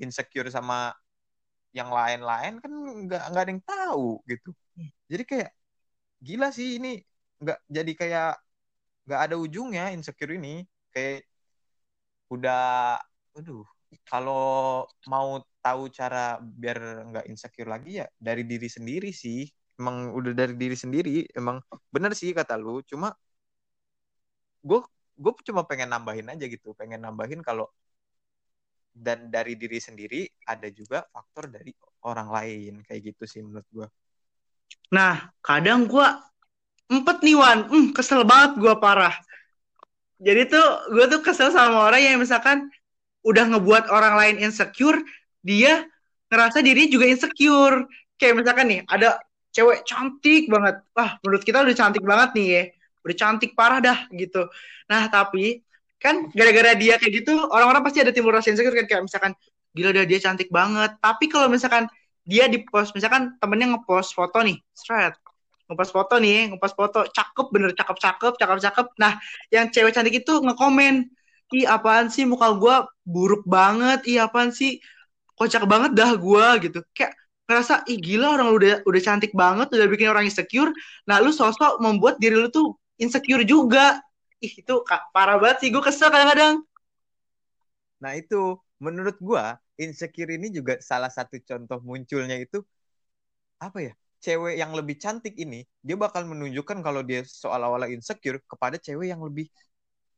insecure 0.00 0.48
sama 0.48 0.96
yang 1.76 1.92
lain-lain 1.92 2.56
kan 2.56 2.72
nggak 3.04 3.22
nggak 3.32 3.42
ada 3.44 3.52
yang 3.52 3.64
tahu 3.64 4.20
gitu. 4.28 4.50
Jadi 5.08 5.24
kayak 5.28 5.50
gila 6.20 6.48
sih 6.52 6.80
ini 6.80 7.00
nggak 7.42 7.58
jadi 7.76 7.92
kayak 8.00 8.32
nggak 9.06 9.20
ada 9.26 9.36
ujungnya 9.44 9.84
insecure 9.96 10.32
ini. 10.38 10.64
Kayak 10.94 11.26
udah 12.32 12.96
aduh 13.36 13.64
kalau 14.08 14.84
mau 15.08 15.40
tahu 15.60 15.82
cara 15.92 16.40
biar 16.40 16.78
nggak 17.12 17.26
insecure 17.28 17.68
lagi 17.68 18.00
ya 18.00 18.06
dari 18.16 18.42
diri 18.46 18.68
sendiri 18.70 19.10
sih. 19.12 19.44
Emang 19.80 20.14
udah 20.14 20.32
dari 20.36 20.54
diri 20.54 20.76
sendiri 20.78 21.26
emang 21.34 21.58
bener 21.94 22.12
sih 22.14 22.30
kata 22.36 22.54
lu. 22.60 22.80
Cuma 22.86 23.12
gue 24.62 24.80
gue 25.18 25.32
cuma 25.50 25.62
pengen 25.66 25.90
nambahin 25.92 26.30
aja 26.32 26.44
gitu 26.46 26.72
pengen 26.78 27.02
nambahin 27.02 27.42
kalau 27.42 27.66
dan 28.92 29.32
dari 29.32 29.56
diri 29.56 29.80
sendiri 29.80 30.28
ada 30.46 30.68
juga 30.68 31.04
faktor 31.10 31.48
dari 31.48 31.72
orang 32.04 32.28
lain 32.28 32.74
kayak 32.86 33.12
gitu 33.12 33.24
sih 33.24 33.40
menurut 33.42 33.66
gue 33.72 33.86
nah 34.92 35.32
kadang 35.40 35.88
gue 35.88 36.06
Empat 36.92 37.24
nih 37.24 37.36
Wan, 37.40 37.64
hmm, 37.72 37.96
kesel 37.96 38.20
banget 38.28 38.60
gue 38.60 38.74
parah. 38.76 39.16
Jadi 40.20 40.52
tuh 40.52 40.66
gue 40.92 41.04
tuh 41.08 41.20
kesel 41.24 41.48
sama 41.48 41.88
orang 41.88 42.04
yang 42.04 42.20
misalkan 42.20 42.68
udah 43.24 43.48
ngebuat 43.48 43.88
orang 43.88 44.14
lain 44.20 44.36
insecure, 44.44 45.00
dia 45.40 45.88
ngerasa 46.28 46.60
diri 46.60 46.92
juga 46.92 47.08
insecure. 47.08 47.88
Kayak 48.20 48.44
misalkan 48.44 48.66
nih, 48.68 48.80
ada 48.84 49.16
cewek 49.56 49.88
cantik 49.88 50.52
banget. 50.52 50.84
Wah, 50.92 51.16
menurut 51.24 51.42
kita 51.42 51.64
udah 51.64 51.74
cantik 51.74 52.04
banget 52.04 52.30
nih 52.36 52.46
ya. 52.52 52.62
Udah 53.08 53.16
cantik 53.16 53.50
parah 53.56 53.80
dah 53.80 53.98
gitu. 54.12 54.46
Nah, 54.92 55.08
tapi 55.08 55.64
kan 55.96 56.28
gara-gara 56.34 56.76
dia 56.76 56.98
kayak 56.98 57.24
gitu, 57.24 57.46
orang-orang 57.48 57.82
pasti 57.86 58.02
ada 58.04 58.12
timbul 58.12 58.36
rasa 58.36 58.52
insecure 58.52 58.74
kan. 58.74 58.84
Kayak 58.84 59.02
misalkan, 59.08 59.32
gila 59.72 59.96
dah 59.96 60.04
dia 60.04 60.20
cantik 60.20 60.52
banget. 60.52 60.92
Tapi 61.00 61.24
kalau 61.32 61.48
misalkan 61.48 61.88
dia 62.28 62.46
di 62.52 62.62
post, 62.62 62.92
misalkan 62.94 63.34
temennya 63.40 63.74
ngepost 63.74 64.12
foto 64.14 64.38
nih, 64.44 64.60
straight 64.76 65.21
ngepost 65.72 65.92
foto 65.96 66.14
nih, 66.20 66.52
ngepost 66.52 66.76
foto, 66.76 66.98
cakep 67.08 67.46
bener, 67.48 67.70
cakep 67.72 67.96
cakep, 67.96 68.32
cakep 68.36 68.58
cakep. 68.60 68.86
Nah, 69.00 69.12
yang 69.48 69.66
cewek 69.72 69.92
cantik 69.96 70.14
itu 70.20 70.32
ngekomen, 70.44 71.08
ih 71.56 71.66
apaan 71.68 72.12
sih 72.12 72.24
muka 72.28 72.52
gue 72.56 72.76
buruk 73.08 73.42
banget, 73.48 74.04
ih 74.08 74.20
apaan 74.20 74.52
sih 74.52 74.78
kocak 75.38 75.64
banget 75.66 75.96
dah 75.96 76.12
gue 76.16 76.46
gitu. 76.68 76.78
Kayak 76.92 77.16
ngerasa 77.48 77.74
ih 77.90 77.98
gila 77.98 78.26
orang 78.36 78.48
udah 78.54 78.74
udah 78.88 79.00
cantik 79.02 79.32
banget, 79.32 79.66
udah 79.72 79.86
bikin 79.88 80.08
orang 80.12 80.24
insecure. 80.28 80.70
Nah, 81.08 81.16
lu 81.24 81.32
sosok 81.32 81.80
membuat 81.80 82.20
diri 82.22 82.36
lu 82.36 82.48
tuh 82.52 82.76
insecure 83.00 83.42
juga. 83.48 83.98
Ih 84.42 84.52
itu 84.60 84.74
parah 85.14 85.38
banget 85.40 85.56
sih, 85.64 85.68
gue 85.72 85.82
kesel 85.82 86.10
kadang-kadang. 86.12 86.62
Nah 88.02 88.12
itu, 88.18 88.58
menurut 88.82 89.16
gue 89.22 89.44
insecure 89.78 90.30
ini 90.34 90.50
juga 90.50 90.82
salah 90.82 91.10
satu 91.10 91.38
contoh 91.46 91.78
munculnya 91.86 92.36
itu 92.38 92.58
apa 93.62 93.78
ya? 93.86 93.92
Cewek 94.22 94.54
yang 94.62 94.72
lebih 94.78 94.96
cantik 95.02 95.34
ini 95.34 95.66
dia 95.86 95.96
bakal 95.98 96.22
menunjukkan 96.30 96.78
kalau 96.86 97.02
dia 97.02 97.26
seolah-olah 97.26 97.90
insecure 97.90 98.38
kepada 98.46 98.78
cewek 98.78 99.10
yang 99.12 99.20
lebih 99.20 99.50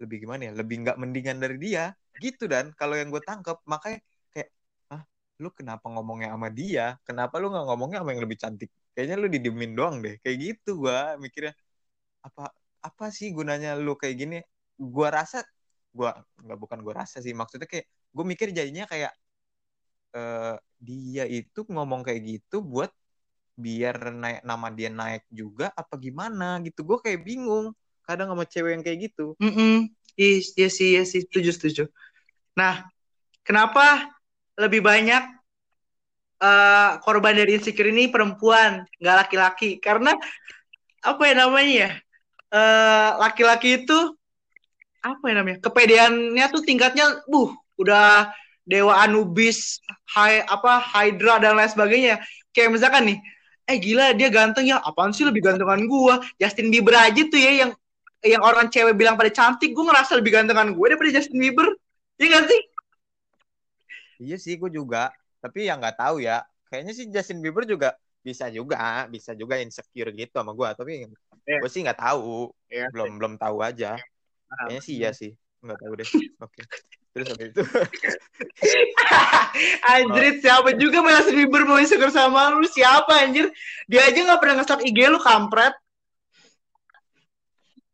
lebih 0.02 0.16
gimana 0.26 0.42
ya 0.50 0.52
lebih 0.60 0.76
nggak 0.84 0.96
mendingan 1.00 1.38
dari 1.40 1.56
dia 1.56 1.84
gitu. 2.22 2.44
Dan 2.46 2.70
kalau 2.78 2.94
yang 2.98 3.08
gue 3.10 3.22
tangkep 3.22 3.58
makanya 3.66 3.98
kayak 4.30 4.48
ah 4.92 5.02
lu 5.42 5.48
kenapa 5.54 5.86
ngomongnya 5.90 6.28
sama 6.34 6.48
dia? 6.52 6.86
Kenapa 7.06 7.34
lu 7.42 7.50
nggak 7.52 7.66
ngomongnya 7.68 7.98
sama 8.02 8.10
yang 8.14 8.22
lebih 8.26 8.38
cantik? 8.42 8.70
Kayaknya 8.94 9.16
lu 9.22 9.26
didiemin 9.34 9.72
doang 9.78 9.96
deh 10.04 10.14
kayak 10.22 10.36
gitu 10.44 10.70
gue 10.86 10.98
mikirnya. 11.22 11.54
Apa 12.26 12.52
apa 12.84 13.04
sih 13.16 13.32
gunanya 13.36 13.74
lu 13.78 13.94
kayak 13.98 14.16
gini? 14.20 14.36
Gue 14.78 15.08
rasa 15.10 15.42
gue 15.94 16.10
nggak 16.44 16.58
bukan 16.58 16.78
gue 16.82 16.94
rasa 16.94 17.22
sih 17.22 17.34
maksudnya 17.38 17.70
kayak 17.70 17.86
gue 17.86 18.24
mikir 18.26 18.48
jadinya 18.50 18.84
kayak 18.90 19.14
uh, 20.18 20.58
dia 20.82 21.24
itu 21.30 21.60
ngomong 21.70 22.02
kayak 22.06 22.20
gitu 22.22 22.56
buat 22.66 22.90
biar 23.54 24.10
naik 24.10 24.40
nama 24.42 24.66
dia 24.70 24.90
naik 24.90 25.22
juga 25.30 25.70
apa 25.74 25.94
gimana 25.98 26.58
gitu. 26.62 26.82
Gue 26.82 26.98
kayak 27.02 27.22
bingung 27.22 27.70
kadang 28.04 28.30
sama 28.34 28.44
cewek 28.44 28.70
yang 28.78 28.82
kayak 28.84 28.98
gitu. 29.10 29.38
Mm 29.40 29.52
-mm. 29.52 29.74
Iya, 30.14 30.68
sih 30.70 30.88
iya 30.94 31.02
sih. 31.02 31.26
Setuju 31.26 31.50
setuju. 31.54 31.84
Nah 32.58 32.86
kenapa 33.42 34.10
lebih 34.54 34.82
banyak 34.82 35.22
uh, 36.38 36.90
korban 37.02 37.34
dari 37.34 37.58
insecure 37.58 37.90
ini 37.90 38.10
perempuan 38.10 38.86
nggak 38.98 39.16
laki-laki? 39.26 39.78
Karena 39.78 40.14
apa 41.02 41.22
ya 41.26 41.34
namanya 41.34 41.72
ya? 41.72 41.90
Uh, 42.54 43.10
laki-laki 43.18 43.82
itu 43.82 43.98
apa 45.04 45.24
ya 45.28 45.34
namanya? 45.42 45.58
Kepedeannya 45.60 46.46
tuh 46.48 46.62
tingkatnya 46.62 47.22
buh 47.26 47.50
udah 47.76 48.30
dewa 48.64 48.96
Anubis, 49.04 49.82
Hai 50.08 50.40
apa 50.40 50.80
Hydra 50.80 51.36
dan 51.42 51.58
lain 51.58 51.68
sebagainya. 51.68 52.16
Kayak 52.56 52.70
misalkan 52.72 53.04
nih, 53.12 53.18
eh 53.64 53.76
gila 53.80 54.12
dia 54.12 54.28
ganteng 54.28 54.68
ya. 54.68 54.80
Apaan 54.84 55.12
sih 55.12 55.24
lebih 55.24 55.44
gantengan 55.44 55.80
gua? 55.88 56.20
Justin 56.36 56.68
Bieber 56.68 56.96
aja 56.96 57.22
tuh 57.28 57.40
ya 57.40 57.52
yang 57.64 57.70
yang 58.24 58.40
orang 58.40 58.72
cewek 58.72 58.96
bilang 58.96 59.20
pada 59.20 59.28
cantik. 59.28 59.76
Gue 59.76 59.84
ngerasa 59.84 60.16
lebih 60.16 60.32
gantengan 60.32 60.72
gue 60.72 60.86
daripada 60.88 61.12
Justin 61.12 61.38
Bieber. 61.38 61.68
Iya 62.16 62.40
gak 62.40 62.44
sih? 62.48 62.60
Iya 64.24 64.36
sih 64.40 64.54
gue 64.56 64.70
juga. 64.72 65.12
Tapi 65.44 65.68
yang 65.68 65.78
nggak 65.78 66.00
tahu 66.00 66.24
ya. 66.24 66.40
Kayaknya 66.72 66.92
sih 66.96 67.06
Justin 67.12 67.44
Bieber 67.44 67.68
juga 67.68 67.92
bisa 68.24 68.48
juga 68.48 69.04
bisa 69.12 69.36
juga 69.36 69.60
insecure 69.60 70.08
gitu 70.16 70.32
sama 70.32 70.56
gue 70.56 70.68
tapi 70.72 70.92
yeah. 71.44 71.60
gue 71.60 71.70
sih 71.70 71.84
nggak 71.84 72.00
tahu. 72.00 72.48
Yeah. 72.72 72.88
belum 72.96 73.20
belum 73.20 73.34
tahu 73.36 73.60
aja. 73.60 74.00
Kayaknya 74.48 74.80
sih 74.80 74.96
iya. 74.96 75.12
sih. 75.12 75.32
Nggak 75.60 75.78
tahu 75.84 75.92
deh. 76.00 76.08
Oke. 76.44 76.64
okay. 76.64 76.64
Terus 77.14 77.30
habis 77.30 77.54
itu 77.54 77.62
anjir 79.94 80.24
siapa 80.42 80.74
juga 80.74 80.98
malah 80.98 81.22
Bieber 81.30 81.62
mau 81.62 81.78
insecure 81.78 82.10
sama 82.10 82.58
lu? 82.58 82.66
Siapa 82.66 83.22
anjir? 83.22 83.54
Dia 83.86 84.10
aja 84.10 84.18
nggak 84.18 84.40
pernah 84.42 84.54
ngestok 84.60 84.82
IG 84.82 84.98
lu 85.06 85.22
kampret. 85.22 85.74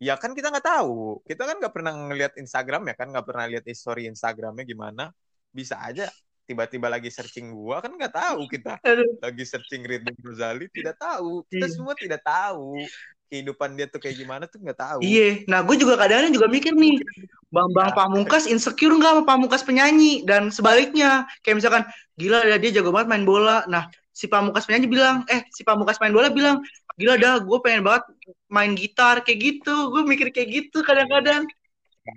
Ya 0.00 0.16
kan 0.16 0.32
kita 0.32 0.48
nggak 0.48 0.64
tahu. 0.64 1.20
Kita 1.28 1.44
kan 1.44 1.60
nggak 1.60 1.74
pernah 1.76 1.92
ngeliat 1.92 2.32
Instagram 2.40 2.88
ya 2.88 2.94
kan? 2.96 3.12
Nggak 3.12 3.26
pernah 3.28 3.44
lihat 3.44 3.64
history 3.68 4.08
Instagramnya 4.08 4.64
gimana. 4.64 5.12
Bisa 5.52 5.76
aja 5.76 6.08
tiba-tiba 6.48 6.90
lagi 6.90 7.12
searching 7.12 7.52
gua 7.52 7.84
kan 7.84 7.92
nggak 7.92 8.16
tahu 8.16 8.48
kita. 8.48 8.80
Lagi 9.20 9.44
searching 9.44 9.84
Ridwan 9.84 10.16
Rosali 10.24 10.72
tidak 10.72 10.96
tahu. 10.96 11.44
Kita 11.46 11.68
Iya. 11.68 11.74
semua 11.76 11.92
tidak 11.92 12.24
tahu 12.24 12.80
kehidupan 13.30 13.78
dia 13.78 13.86
tuh 13.86 14.02
kayak 14.02 14.18
gimana 14.18 14.44
tuh 14.50 14.58
nggak 14.58 14.76
tahu 14.76 15.00
Iya, 15.00 15.46
nah 15.46 15.62
gue 15.62 15.78
juga 15.78 15.94
kadang-kadang 15.94 16.34
juga 16.34 16.50
mikir 16.50 16.74
nih, 16.74 16.98
Bambang 17.48 17.94
Iya. 17.94 17.96
Pamungkas 17.96 18.44
insecure 18.50 18.94
nggak 18.98 19.12
sama 19.14 19.22
Pamungkas 19.22 19.62
penyanyi 19.62 20.26
dan 20.26 20.50
sebaliknya, 20.50 21.30
kayak 21.46 21.62
misalkan 21.62 21.82
gila 22.18 22.42
ya 22.44 22.58
dia 22.58 22.70
jago 22.82 22.90
banget 22.90 23.08
main 23.10 23.24
bola. 23.24 23.62
Nah 23.70 23.86
si 24.10 24.26
Pamungkas 24.26 24.66
penyanyi 24.66 24.90
bilang, 24.90 25.22
eh 25.30 25.46
si 25.54 25.62
Pamungkas 25.62 26.02
main 26.02 26.12
bola 26.12 26.28
bilang, 26.28 26.58
gila 26.98 27.14
dah 27.16 27.38
gue 27.38 27.58
pengen 27.62 27.86
banget 27.86 28.04
main 28.50 28.74
gitar 28.74 29.22
kayak 29.22 29.38
gitu. 29.38 29.94
Gue 29.94 30.02
mikir 30.04 30.34
kayak 30.34 30.48
gitu 30.50 30.82
kadang-kadang. 30.82 31.46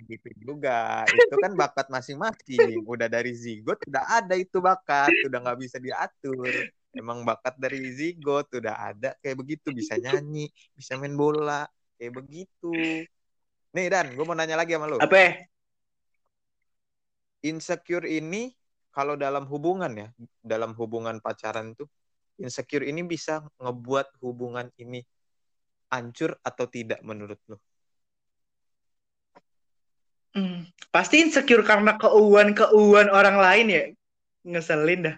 Gitu 0.10 0.30
juga 0.42 1.06
itu 1.06 1.36
kan 1.38 1.54
bakat 1.54 1.86
masing-masing 1.92 2.82
udah 2.88 3.06
dari 3.06 3.36
zigot 3.36 3.78
udah 3.86 4.22
ada 4.22 4.34
itu 4.34 4.58
bakat 4.58 5.12
udah 5.28 5.38
nggak 5.44 5.60
bisa 5.60 5.78
diatur 5.78 6.74
emang 6.94 7.26
bakat 7.26 7.58
dari 7.58 7.82
zigot 7.92 8.48
udah 8.54 8.94
ada 8.94 9.10
kayak 9.20 9.38
begitu 9.42 9.74
bisa 9.74 9.98
nyanyi 9.98 10.50
bisa 10.78 10.96
main 10.98 11.14
bola 11.18 11.66
kayak 11.98 12.14
begitu 12.24 13.04
nih 13.74 13.88
Dan 13.90 14.14
gue 14.14 14.26
mau 14.26 14.38
nanya 14.38 14.58
lagi 14.58 14.78
sama 14.78 14.86
lu 14.86 15.02
Apa? 15.02 15.50
insecure 17.44 18.08
ini 18.08 18.54
kalau 18.94 19.18
dalam 19.18 19.50
hubungan 19.50 19.92
ya 19.92 20.08
dalam 20.40 20.72
hubungan 20.78 21.18
pacaran 21.20 21.74
tuh 21.76 21.90
insecure 22.40 22.86
ini 22.86 23.02
bisa 23.04 23.42
ngebuat 23.60 24.22
hubungan 24.22 24.70
ini 24.80 25.02
hancur 25.90 26.38
atau 26.42 26.66
tidak 26.70 27.02
menurut 27.02 27.38
lu 27.50 27.58
Hmm, 30.34 30.66
pasti 30.90 31.22
insecure 31.22 31.62
karena 31.62 31.94
keuuan-keuuan 32.02 33.14
orang 33.14 33.38
lain 33.38 33.68
ya. 33.70 33.84
Ngeselin 34.50 35.00
dah. 35.06 35.16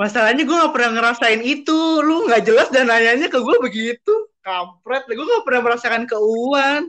Masalahnya 0.00 0.48
gue 0.48 0.56
gak 0.56 0.74
pernah 0.74 0.90
ngerasain 0.96 1.42
itu. 1.44 1.78
Lu 2.00 2.28
gak 2.28 2.48
jelas 2.48 2.68
dan 2.72 2.88
nanyanya 2.88 3.28
ke 3.28 3.38
gue 3.38 3.56
begitu. 3.60 4.12
Kampret. 4.40 5.04
Gue 5.06 5.24
gak 5.24 5.44
pernah 5.44 5.62
merasakan 5.62 6.08
keuuan. 6.08 6.88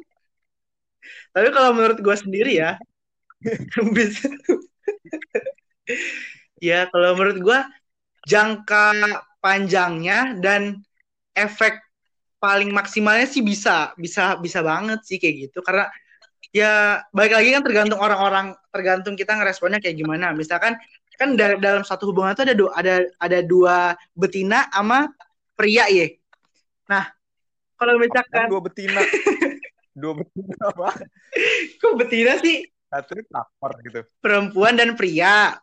Tapi 1.36 1.48
kalau 1.52 1.76
menurut 1.76 2.00
gue 2.00 2.16
sendiri 2.16 2.58
ya. 2.58 2.80
ya 6.64 6.88
kalau 6.88 7.20
menurut 7.20 7.38
gue 7.44 7.60
jangka 8.24 8.96
panjangnya 9.44 10.40
dan 10.40 10.80
efek 11.36 11.84
paling 12.40 12.72
maksimalnya 12.72 13.28
sih 13.28 13.44
bisa. 13.44 13.92
Bisa 14.00 14.40
bisa 14.40 14.64
banget 14.64 15.04
sih 15.04 15.20
kayak 15.20 15.52
gitu. 15.52 15.60
Karena 15.60 15.92
ya 16.54 17.02
balik 17.10 17.34
lagi 17.34 17.50
kan 17.50 17.66
tergantung 17.66 18.00
orang-orang 18.00 18.54
tergantung 18.70 19.18
kita 19.18 19.34
ngeresponnya 19.34 19.82
kayak 19.82 19.98
gimana 19.98 20.38
misalkan 20.38 20.78
kan 21.20 21.38
da- 21.38 21.60
dalam 21.62 21.84
satu 21.86 22.10
hubungan 22.10 22.34
itu 22.34 22.44
ada 22.46 22.56
dua 22.56 22.72
ada 22.76 22.96
ada 23.22 23.40
dua 23.46 23.78
betina 24.18 24.68
sama 24.74 25.10
pria 25.54 25.86
ya 25.90 26.08
nah 26.90 27.14
kalau 27.84 28.00
kan 28.00 28.04
misalkan 28.08 28.48
dua 28.48 28.62
betina? 28.64 29.02
Dua 29.94 30.14
betina 30.18 30.58
apa? 30.74 30.90
Kok 31.78 31.94
betina 32.02 32.34
sih? 32.42 32.66
Satu 32.90 33.14
lapar 33.30 33.78
gitu. 33.86 34.02
Perempuan 34.18 34.74
dan 34.74 34.98
pria. 34.98 35.54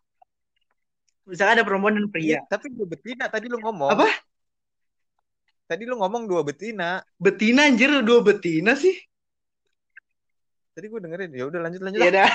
Misalkan 1.26 1.58
ada 1.58 1.66
perempuan 1.66 1.98
dan 1.98 2.06
pria. 2.06 2.38
Iya 2.38 2.40
tapi 2.46 2.70
dua 2.70 2.86
betina 2.86 3.26
tadi 3.26 3.50
lu 3.50 3.58
ngomong. 3.58 3.90
Apa? 3.90 4.06
tadi 5.66 5.86
lu 5.86 5.98
ngomong 5.98 6.26
dua 6.30 6.42
betina. 6.46 7.02
Betina 7.18 7.66
anjir 7.66 7.90
dua 8.06 8.20
betina 8.22 8.78
sih. 8.78 8.94
Tadi 10.76 10.86
gue 10.86 11.00
dengerin. 11.02 11.30
Ya 11.34 11.44
udah 11.50 11.60
lanjut 11.66 11.82
lanjut 11.82 12.00
ya 12.04 12.10
dah 12.10 12.30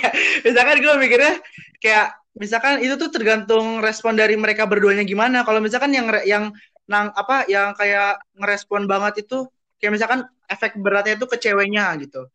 misalkan 0.46 0.78
gue 0.78 0.94
mikirnya 1.02 1.34
kayak 1.82 2.19
misalkan 2.38 2.82
itu 2.84 2.94
tuh 2.94 3.10
tergantung 3.10 3.82
respon 3.82 4.14
dari 4.14 4.38
mereka 4.38 4.66
berduanya 4.68 5.02
gimana. 5.02 5.42
Kalau 5.42 5.58
misalkan 5.58 5.90
yang 5.90 6.06
yang 6.22 6.54
nang 6.90 7.14
apa 7.14 7.46
yang 7.46 7.74
kayak 7.78 8.18
ngerespon 8.34 8.90
banget 8.90 9.26
itu 9.26 9.46
kayak 9.78 9.92
misalkan 9.94 10.20
efek 10.50 10.74
beratnya 10.78 11.14
itu 11.18 11.26
ke 11.26 11.36
ceweknya 11.38 11.94
gitu. 12.02 12.26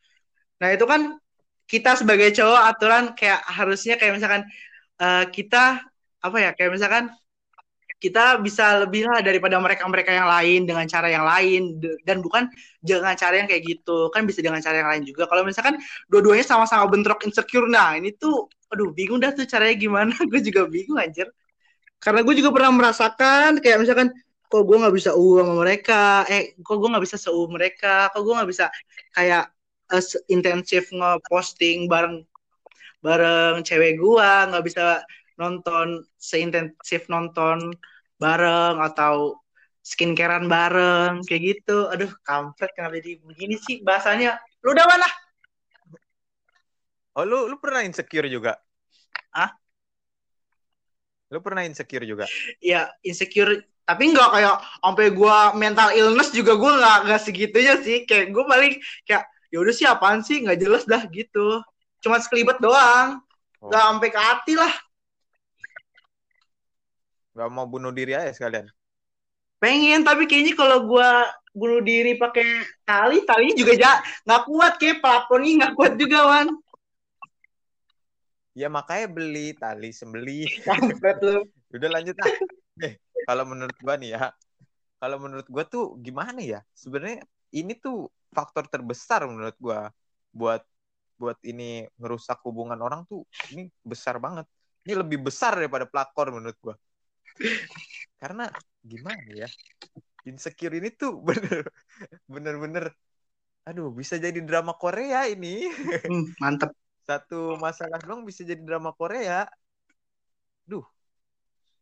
Nah 0.64 0.72
itu 0.72 0.86
kan 0.88 1.20
kita 1.68 1.98
sebagai 2.00 2.32
cowok 2.32 2.62
aturan 2.72 3.04
kayak 3.18 3.42
harusnya 3.46 3.96
kayak 4.00 4.14
misalkan 4.16 4.42
eh, 5.02 5.26
kita 5.30 5.84
apa 6.24 6.38
ya 6.42 6.52
kayak 6.58 6.72
misalkan 6.74 7.12
kita 8.04 8.38
bisa 8.44 8.84
lebih 8.86 9.08
lah 9.10 9.20
daripada 9.24 9.58
mereka-mereka 9.58 10.12
yang 10.14 10.28
lain 10.30 10.60
dengan 10.70 10.86
cara 10.86 11.08
yang 11.10 11.26
lain. 11.26 11.80
Dan 12.06 12.22
bukan 12.22 12.52
dengan 12.84 13.16
cara 13.18 13.34
yang 13.42 13.48
kayak 13.50 13.64
gitu. 13.66 14.12
Kan 14.14 14.28
bisa 14.30 14.40
dengan 14.46 14.62
cara 14.62 14.76
yang 14.84 14.90
lain 14.92 15.04
juga. 15.08 15.26
Kalau 15.32 15.44
misalkan 15.48 15.80
dua-duanya 16.12 16.46
sama-sama 16.46 16.86
bentrok 16.92 17.24
insecure 17.26 17.66
nah 17.72 17.96
ini 17.98 18.14
tuh 18.16 18.48
aduh 18.70 18.92
bingung 18.94 19.22
dah 19.24 19.32
tuh 19.34 19.48
caranya 19.50 19.76
gimana. 19.80 20.14
Gue 20.32 20.42
juga 20.44 20.68
bingung 20.70 21.00
anjir. 21.02 21.28
Karena 22.00 22.22
gue 22.22 22.36
juga 22.38 22.52
pernah 22.54 22.72
merasakan 22.76 23.60
kayak 23.64 23.78
misalkan 23.82 24.10
kok 24.46 24.62
gue 24.68 24.78
nggak 24.78 24.96
bisa 24.96 25.12
uh 25.18 25.34
sama 25.42 25.54
mereka? 25.64 26.28
Eh 26.30 26.54
kok 26.62 26.76
gue 26.78 26.90
nggak 26.92 27.04
bisa 27.06 27.18
seu 27.18 27.40
mereka? 27.50 28.12
Kok 28.14 28.22
gue 28.22 28.34
nggak 28.38 28.50
bisa 28.52 28.66
kayak 29.16 29.44
eh, 29.94 30.04
se- 30.04 30.24
intensif 30.30 30.92
ngeposting 30.94 31.90
bareng 31.90 32.22
bareng 33.06 33.62
cewek 33.68 33.98
gue 34.02 34.30
nggak 34.50 34.64
bisa 34.66 35.02
nonton 35.36 36.04
seintensif 36.16 37.08
nonton 37.12 37.76
bareng 38.20 38.80
atau 38.80 39.40
skincarean 39.86 40.50
bareng 40.50 41.22
kayak 41.28 41.42
gitu. 41.44 41.92
Aduh 41.92 42.10
kampret 42.26 42.72
kenapa 42.74 42.98
jadi 42.98 43.22
begini 43.22 43.56
sih 43.62 43.86
bahasanya? 43.86 44.42
Lu 44.66 44.74
udah 44.74 44.88
mana? 44.88 45.08
Oh 47.16 47.24
lu 47.24 47.48
lu 47.48 47.56
pernah 47.62 47.86
insecure 47.86 48.28
juga? 48.28 48.58
Hah? 49.36 49.52
lu 51.26 51.42
pernah 51.42 51.66
insecure 51.66 52.06
juga? 52.06 52.30
Ya 52.62 52.88
insecure 53.02 53.66
tapi 53.86 54.14
nggak 54.14 54.30
kayak 54.34 54.56
sampai 54.82 55.08
gua 55.14 55.52
mental 55.54 55.94
illness 55.94 56.32
juga 56.32 56.56
gua 56.56 56.80
nggak 56.80 56.98
nggak 57.10 57.22
segitunya 57.22 57.76
sih. 57.82 58.08
Kayak 58.08 58.32
gua 58.32 58.46
paling 58.48 58.80
kayak 59.04 59.28
ya 59.52 59.58
udah 59.60 59.74
sih 59.74 59.86
apaan 59.90 60.22
sih? 60.24 60.42
Nggak 60.42 60.64
jelas 60.64 60.84
dah 60.88 61.04
gitu. 61.12 61.60
Cuma 62.00 62.22
sekelibet 62.22 62.62
doang. 62.62 63.20
Oh. 63.60 63.70
nggak 63.74 63.84
sampai 63.84 64.10
ke 64.14 64.20
hati 64.22 64.54
lah 64.54 64.74
nggak 67.36 67.50
mau 67.52 67.68
bunuh 67.68 67.92
diri 67.92 68.16
aja 68.16 68.32
sekalian. 68.32 68.72
Pengen 69.60 70.08
tapi 70.08 70.24
kayaknya 70.24 70.56
kalau 70.56 70.88
gua 70.88 71.28
bunuh 71.52 71.84
diri 71.84 72.16
pakai 72.16 72.64
tali 72.88 73.24
talinya 73.28 73.56
juga 73.56 73.74
ja 73.76 73.92
nggak 74.24 74.44
kuat 74.48 74.74
kayak 74.80 74.98
plafonnya 75.04 75.52
nggak 75.60 75.74
kuat 75.76 75.94
juga 76.00 76.20
wan. 76.32 76.48
Ya 78.56 78.72
makanya 78.72 79.12
beli 79.12 79.52
tali 79.52 79.92
sembeli 79.92 80.48
kampret 80.64 81.20
lu. 81.28 81.44
Udah 81.76 81.90
lanjut 81.92 82.16
lah 82.16 82.32
eh 82.88 82.94
kalau 83.28 83.44
menurut 83.44 83.76
gua 83.84 83.96
nih 84.00 84.16
ya 84.16 84.32
kalau 85.04 85.18
menurut 85.20 85.48
gua 85.52 85.64
tuh 85.68 86.00
gimana 86.00 86.40
ya? 86.40 86.64
Sebenarnya 86.72 87.28
ini 87.52 87.76
tuh 87.76 88.08
faktor 88.32 88.72
terbesar 88.72 89.28
menurut 89.28 89.60
gua 89.60 89.92
buat 90.32 90.64
buat 91.20 91.40
ini 91.48 91.88
ngerusak 92.00 92.40
hubungan 92.48 92.80
orang 92.80 93.04
tuh 93.12 93.28
ini 93.52 93.68
besar 93.84 94.24
banget. 94.24 94.48
Ini 94.88 95.04
lebih 95.04 95.20
besar 95.20 95.60
daripada 95.60 95.84
pelakor 95.84 96.32
menurut 96.32 96.56
gua 96.64 96.76
karena 98.22 98.48
gimana 98.86 99.30
ya 99.32 99.50
insecure 100.26 100.76
ini 100.80 100.90
tuh 100.94 101.20
bener 101.28 101.68
bener 102.26 102.56
bener 102.58 102.86
aduh 103.66 103.90
bisa 103.90 104.16
jadi 104.22 104.40
drama 104.46 104.74
Korea 104.78 105.26
ini 105.30 105.70
Hmm, 106.06 106.30
mantep 106.38 106.72
satu 107.06 107.54
masalah 107.62 108.02
doang 108.02 108.26
bisa 108.26 108.42
jadi 108.42 108.60
drama 108.60 108.90
Korea. 108.98 109.46
Duh, 110.66 110.82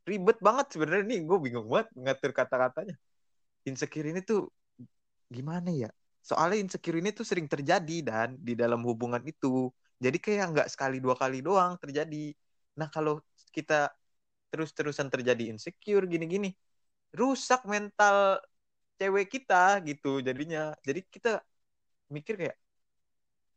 ribet 0.03 0.37
banget 0.43 0.75
sebenarnya 0.75 1.03
nih. 1.07 1.19
Gue 1.23 1.37
bingung 1.39 1.67
banget 1.71 1.87
ngatur 1.95 2.31
kata-katanya. 2.35 2.95
Insecure 3.63 4.11
ini 4.11 4.19
tuh 4.19 4.51
gimana 5.31 5.71
ya? 5.71 5.89
Soalnya 6.19 6.59
insecure 6.59 6.99
ini 6.99 7.15
tuh 7.15 7.23
sering 7.23 7.47
terjadi 7.47 7.97
dan 8.03 8.35
di 8.35 8.53
dalam 8.59 8.83
hubungan 8.83 9.23
itu. 9.23 9.71
Jadi 10.03 10.19
kayak 10.19 10.45
nggak 10.51 10.67
sekali 10.67 10.99
dua 10.99 11.15
kali 11.15 11.39
doang 11.39 11.79
terjadi. 11.79 12.35
Nah 12.75 12.91
kalau 12.91 13.23
kita 13.55 13.87
terus-terusan 14.53 15.09
terjadi 15.13 15.43
insecure 15.53 16.05
gini-gini, 16.13 16.49
rusak 17.19 17.61
mental 17.73 18.39
cewek 18.99 19.27
kita 19.35 19.81
gitu 19.89 20.21
jadinya. 20.27 20.73
Jadi 20.87 21.01
kita 21.15 21.29
mikir 22.15 22.35
kayak 22.41 22.57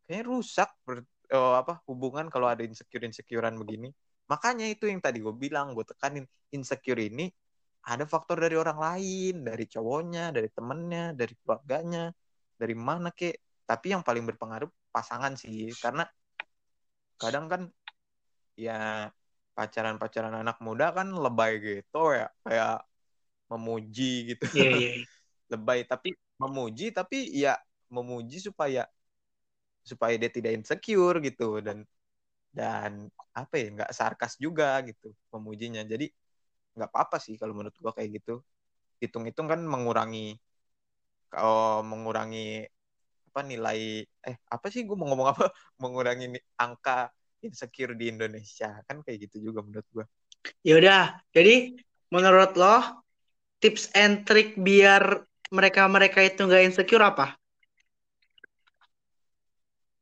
kayaknya 0.07 0.25
rusak 0.31 0.69
ber- 0.87 1.07
oh, 1.37 1.55
apa 1.61 1.73
hubungan 1.89 2.27
kalau 2.33 2.47
ada 2.53 2.63
insecure 2.69 3.05
insecurean 3.09 3.57
begini 3.63 3.89
makanya 4.33 4.67
itu 4.73 4.85
yang 4.91 5.01
tadi 5.07 5.19
gue 5.25 5.35
bilang 5.45 5.67
gue 5.77 5.85
tekanin 5.87 6.25
insecure 6.57 6.99
ini 6.99 7.23
ada 7.87 8.03
faktor 8.13 8.37
dari 8.45 8.57
orang 8.59 8.79
lain 8.87 9.35
dari 9.49 9.65
cowoknya 9.73 10.23
dari 10.37 10.49
temennya 10.51 11.03
dari 11.21 11.35
keluarganya 11.41 12.11
dari 12.61 12.75
mana 12.75 13.09
kek 13.15 13.35
tapi 13.67 13.87
yang 13.95 14.03
paling 14.07 14.25
berpengaruh 14.31 14.71
pasangan 14.95 15.33
sih 15.39 15.71
karena 15.83 16.03
kadang 17.21 17.45
kan 17.53 17.63
ya 18.57 18.73
pacaran-pacaran 19.57 20.35
anak 20.43 20.57
muda 20.67 20.85
kan 20.97 21.09
lebay 21.25 21.53
gitu 21.67 21.99
ya 22.19 22.27
kayak 22.47 22.73
memuji 23.53 24.05
gitu. 24.35 24.45
Iya 24.55 24.69
iya 24.79 24.91
lebay 25.53 25.81
tapi 25.91 26.09
memuji 26.43 26.85
tapi 26.99 27.17
ya 27.43 27.51
memuji 27.97 28.37
supaya 28.49 28.81
supaya 29.91 30.15
dia 30.21 30.31
tidak 30.37 30.53
insecure 30.59 31.17
gitu 31.23 31.63
dan 31.67 31.79
dan 32.59 32.93
apa 33.37 33.55
ya 33.61 33.67
nggak 33.77 33.91
sarkas 33.99 34.35
juga 34.45 34.83
gitu 34.89 35.13
memujinya. 35.35 35.83
Jadi 35.87 36.07
nggak 36.77 36.91
apa-apa 36.93 37.17
sih 37.25 37.35
kalau 37.41 37.55
menurut 37.59 37.77
gua 37.83 37.93
kayak 37.97 38.11
gitu. 38.23 38.33
Hitung-hitung 39.03 39.49
kan 39.53 39.61
mengurangi 39.65 40.39
kalau 41.33 41.83
mengurangi 41.91 42.39
apa 43.31 43.41
nilai 43.51 43.79
eh 44.29 44.37
apa 44.55 44.67
sih 44.73 44.83
gue 44.89 44.97
mau 44.99 45.07
ngomong 45.11 45.29
apa? 45.35 45.45
Mengurangi 45.83 46.27
angka 46.63 46.93
insecure 47.45 47.93
di 47.99 48.09
Indonesia. 48.13 48.81
Kan 48.87 49.05
kayak 49.05 49.29
gitu 49.29 49.51
juga 49.51 49.61
menurut 49.67 49.89
gue 49.93 50.07
ya 50.63 50.79
udah 50.79 51.03
jadi 51.35 51.75
menurut 52.13 52.55
lo 52.55 53.03
tips 53.59 53.91
and 53.97 54.23
trick 54.29 54.55
biar 54.55 55.27
mereka 55.51 55.87
mereka 55.91 56.23
itu 56.23 56.47
nggak 56.47 56.65
insecure 56.67 57.03
apa? 57.03 57.35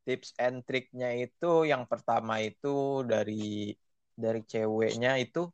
Tips 0.05 0.37
and 0.37 0.61
triknya 0.69 1.17
itu 1.17 1.65
yang 1.65 1.89
pertama 1.89 2.41
itu 2.45 3.01
dari 3.09 3.73
dari 4.13 4.45
ceweknya 4.45 5.17
itu 5.17 5.49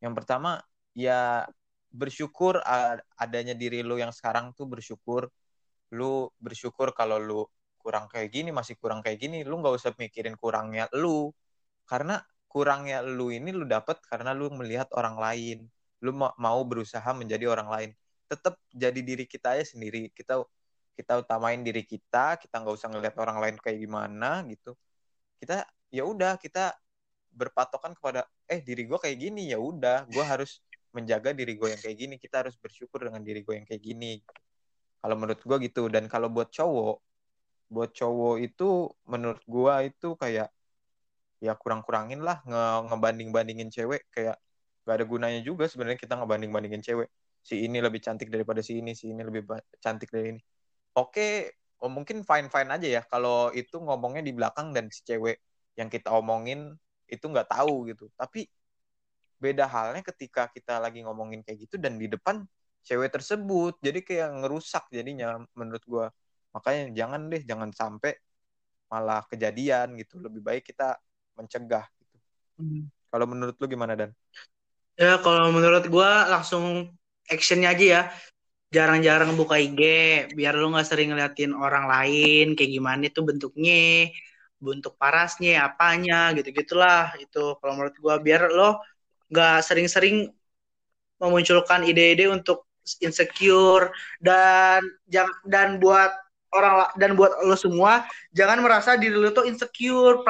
yang 0.00 0.16
pertama 0.16 0.56
ya 0.96 1.44
bersyukur 1.92 2.56
adanya 3.20 3.52
diri 3.52 3.84
lu 3.84 4.00
yang 4.00 4.12
sekarang 4.12 4.56
tuh 4.56 4.64
bersyukur. 4.64 5.28
Lu 5.92 6.32
bersyukur 6.40 6.96
kalau 6.96 7.20
lu 7.20 7.40
kurang 7.84 8.06
kayak 8.12 8.28
gini 8.32 8.50
masih 8.54 8.74
kurang 8.78 9.00
kayak 9.04 9.18
gini 9.22 9.42
lu 9.42 9.58
nggak 9.60 9.74
usah 9.78 9.92
mikirin 9.98 10.36
kurangnya 10.38 10.86
lu. 10.94 11.34
Karena 11.90 12.22
kurangnya 12.52 13.02
lu 13.04 13.32
ini 13.34 13.50
lu 13.52 13.64
dapat 13.66 13.98
karena 14.06 14.30
lu 14.32 14.48
melihat 14.54 14.88
orang 14.94 15.16
lain. 15.18 15.58
Lu 16.04 16.10
mau 16.16 16.60
berusaha 16.66 17.10
menjadi 17.14 17.44
orang 17.50 17.68
lain. 17.74 17.90
Tetap 18.30 18.54
jadi 18.72 19.00
diri 19.02 19.24
kita 19.28 19.58
aja 19.58 19.64
sendiri. 19.76 20.08
Kita 20.14 20.40
kita 20.92 21.24
utamain 21.24 21.60
diri 21.64 21.82
kita 21.88 22.36
kita 22.36 22.54
nggak 22.60 22.74
usah 22.76 22.88
ngelihat 22.92 23.16
orang 23.18 23.38
lain 23.42 23.56
kayak 23.58 23.78
gimana 23.80 24.44
gitu. 24.48 24.76
Kita 25.40 25.64
ya 25.90 26.04
udah 26.06 26.36
kita 26.38 26.76
berpatokan 27.32 27.96
kepada 27.96 28.28
eh 28.44 28.60
diri 28.60 28.84
gue 28.84 28.98
kayak 29.00 29.16
gini 29.16 29.48
ya 29.48 29.58
udah 29.58 30.04
gue 30.04 30.24
harus 30.24 30.60
menjaga 30.92 31.32
diri 31.32 31.56
gue 31.56 31.68
yang 31.72 31.80
kayak 31.80 31.96
gini. 31.98 32.14
Kita 32.20 32.44
harus 32.44 32.54
bersyukur 32.60 33.08
dengan 33.08 33.24
diri 33.24 33.40
gue 33.40 33.54
yang 33.56 33.66
kayak 33.68 33.82
gini. 33.82 34.20
Kalau 35.02 35.16
menurut 35.18 35.40
gue 35.40 35.56
gitu. 35.66 35.88
Dan 35.88 36.06
kalau 36.06 36.28
buat 36.28 36.52
cowok 36.52 37.11
buat 37.72 37.90
cowok 37.96 38.36
itu 38.46 38.92
menurut 39.08 39.42
gue 39.48 39.74
itu 39.88 40.08
kayak 40.22 40.48
ya 41.42 41.52
kurang-kurangin 41.58 42.20
lah 42.22 42.38
nge 42.44 42.62
ngebanding-bandingin 42.92 43.68
cewek. 43.72 44.02
Kayak 44.14 44.36
gak 44.86 44.94
ada 45.00 45.04
gunanya 45.08 45.40
juga 45.42 45.64
sebenarnya 45.70 45.98
kita 46.04 46.14
ngebanding-bandingin 46.20 46.82
cewek. 46.84 47.08
Si 47.42 47.64
ini 47.66 47.78
lebih 47.82 48.00
cantik 48.04 48.28
daripada 48.30 48.60
si 48.62 48.78
ini 48.78 48.92
si 48.94 49.10
ini 49.10 49.22
lebih 49.24 49.42
cantik 49.82 50.12
dari 50.14 50.38
ini. 50.38 50.42
Oke 51.00 51.56
oh 51.82 51.90
mungkin 51.90 52.22
fine 52.22 52.46
fine 52.52 52.70
aja 52.70 52.88
ya. 53.00 53.02
Kalau 53.08 53.50
itu 53.56 53.80
ngomongnya 53.80 54.22
di 54.22 54.32
belakang 54.36 54.70
dan 54.76 54.86
si 54.92 55.02
cewek 55.08 55.40
yang 55.80 55.88
kita 55.88 56.12
omongin 56.14 56.76
itu 57.08 57.24
nggak 57.26 57.48
tahu 57.50 57.90
gitu. 57.90 58.06
Tapi 58.14 58.46
beda 59.42 59.66
halnya 59.66 60.06
ketika 60.06 60.46
kita 60.54 60.78
lagi 60.78 61.02
ngomongin 61.02 61.42
kayak 61.42 61.66
gitu 61.66 61.76
dan 61.82 61.98
di 61.98 62.06
depan 62.06 62.46
cewek 62.86 63.10
tersebut. 63.10 63.74
Jadi 63.82 64.06
kayak 64.06 64.30
ngerusak 64.44 64.86
jadinya 64.94 65.42
menurut 65.58 65.82
gue 65.82 66.06
makanya 66.52 66.92
jangan 66.92 67.20
deh 67.32 67.42
jangan 67.42 67.70
sampai 67.72 68.12
malah 68.92 69.24
kejadian 69.28 69.96
gitu. 69.96 70.20
Lebih 70.20 70.40
baik 70.44 70.62
kita 70.68 70.96
mencegah 71.36 71.88
gitu. 71.96 72.16
Hmm. 72.60 72.84
kalau 73.08 73.24
menurut 73.24 73.56
lu 73.56 73.66
gimana 73.68 73.96
dan? 73.96 74.12
Ya 75.00 75.16
kalau 75.24 75.48
menurut 75.48 75.88
gue 75.88 76.10
langsung 76.28 76.92
actionnya 77.28 77.72
aja 77.72 77.84
ya. 77.84 78.02
Jarang-jarang 78.72 79.36
buka 79.36 79.60
IG 79.60 79.80
biar 80.32 80.56
lu 80.56 80.72
nggak 80.72 80.88
sering 80.88 81.12
ngeliatin 81.12 81.52
orang 81.52 81.84
lain 81.92 82.56
kayak 82.56 82.72
gimana 82.72 83.04
itu 83.04 83.20
bentuknya 83.20 84.08
bentuk 84.62 84.96
parasnya 84.96 85.68
apanya 85.68 86.32
gitu. 86.32 86.48
Gitulah 86.56 87.12
itu 87.20 87.58
kalau 87.60 87.72
menurut 87.76 87.96
gua 88.00 88.16
biar 88.16 88.48
lo 88.48 88.80
nggak 89.28 89.60
sering-sering 89.66 90.30
memunculkan 91.20 91.84
ide-ide 91.84 92.32
untuk 92.32 92.64
insecure 93.04 93.92
dan 94.22 94.82
dan 95.44 95.76
buat 95.76 96.21
orang 96.52 96.88
dan 97.00 97.16
buat 97.16 97.32
lo 97.44 97.56
semua 97.56 98.04
jangan 98.30 98.60
merasa 98.60 98.94
diri 99.00 99.16
lo 99.16 99.32
tuh 99.32 99.48
insecure 99.48 100.20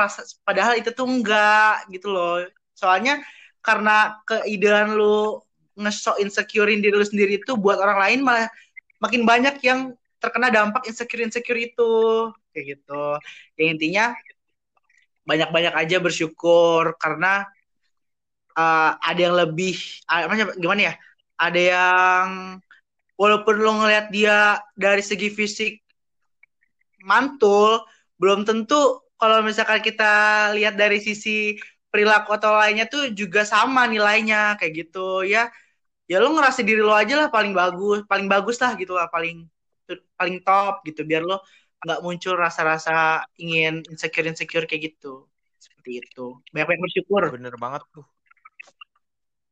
padahal 0.46 0.78
itu 0.78 0.94
tuh 0.94 1.06
enggak 1.06 1.86
gitu 1.90 2.10
loh. 2.10 2.42
Soalnya 2.78 3.22
karena 3.62 4.18
keidean 4.26 4.94
lo 4.94 5.46
ngesok 5.78 6.20
insecurein 6.20 6.84
diri 6.84 6.94
lu 6.94 7.06
sendiri 7.06 7.40
itu 7.40 7.56
buat 7.56 7.80
orang 7.80 7.98
lain 7.98 8.18
malah 8.26 8.46
makin 9.00 9.24
banyak 9.24 9.56
yang 9.64 9.96
terkena 10.20 10.52
dampak 10.52 10.86
insecure 10.86 11.24
insecure 11.24 11.58
itu. 11.58 11.92
Kayak 12.52 12.64
gitu. 12.78 13.04
Yang 13.56 13.68
intinya 13.78 14.04
banyak-banyak 15.22 15.74
aja 15.74 15.96
bersyukur 16.02 16.98
karena 16.98 17.46
uh, 18.58 18.98
ada 19.00 19.20
yang 19.20 19.36
lebih 19.38 19.78
uh, 20.10 20.28
gimana 20.58 20.92
ya? 20.92 20.94
Ada 21.40 21.60
yang 21.60 22.26
walaupun 23.16 23.54
lo 23.58 23.72
ngelihat 23.82 24.12
dia 24.12 24.60
dari 24.76 25.00
segi 25.00 25.32
fisik 25.32 25.82
mantul. 27.06 27.82
Belum 28.20 28.46
tentu 28.48 29.02
kalau 29.18 29.42
misalkan 29.42 29.78
kita 29.82 30.12
lihat 30.56 30.74
dari 30.74 30.98
sisi 30.98 31.58
perilaku 31.92 32.34
atau 32.34 32.56
lainnya 32.56 32.88
tuh 32.88 33.12
juga 33.12 33.44
sama 33.46 33.86
nilainya 33.86 34.56
kayak 34.58 34.72
gitu. 34.86 35.26
Ya 35.26 35.50
ya 36.10 36.18
lo 36.18 36.34
ngerasa 36.34 36.60
diri 36.66 36.82
lo 36.82 36.92
aja 36.92 37.14
lah 37.16 37.28
paling 37.30 37.54
bagus 37.54 38.04
paling 38.10 38.26
bagus 38.26 38.58
lah 38.60 38.74
gitu 38.76 38.92
lah 38.98 39.06
paling 39.08 39.46
paling 40.18 40.36
top 40.44 40.82
gitu 40.84 41.06
biar 41.06 41.22
lo 41.24 41.40
nggak 41.82 42.00
muncul 42.04 42.38
rasa-rasa 42.38 43.26
ingin 43.38 43.82
insecure 43.90 44.26
insecure 44.26 44.66
kayak 44.70 44.94
gitu. 44.94 45.26
Seperti 45.58 46.02
itu. 46.02 46.38
Banyak 46.54 46.66
banyak 46.66 46.82
bersyukur. 46.82 47.22
Bener 47.34 47.54
banget 47.58 47.82
tuh. 47.90 48.06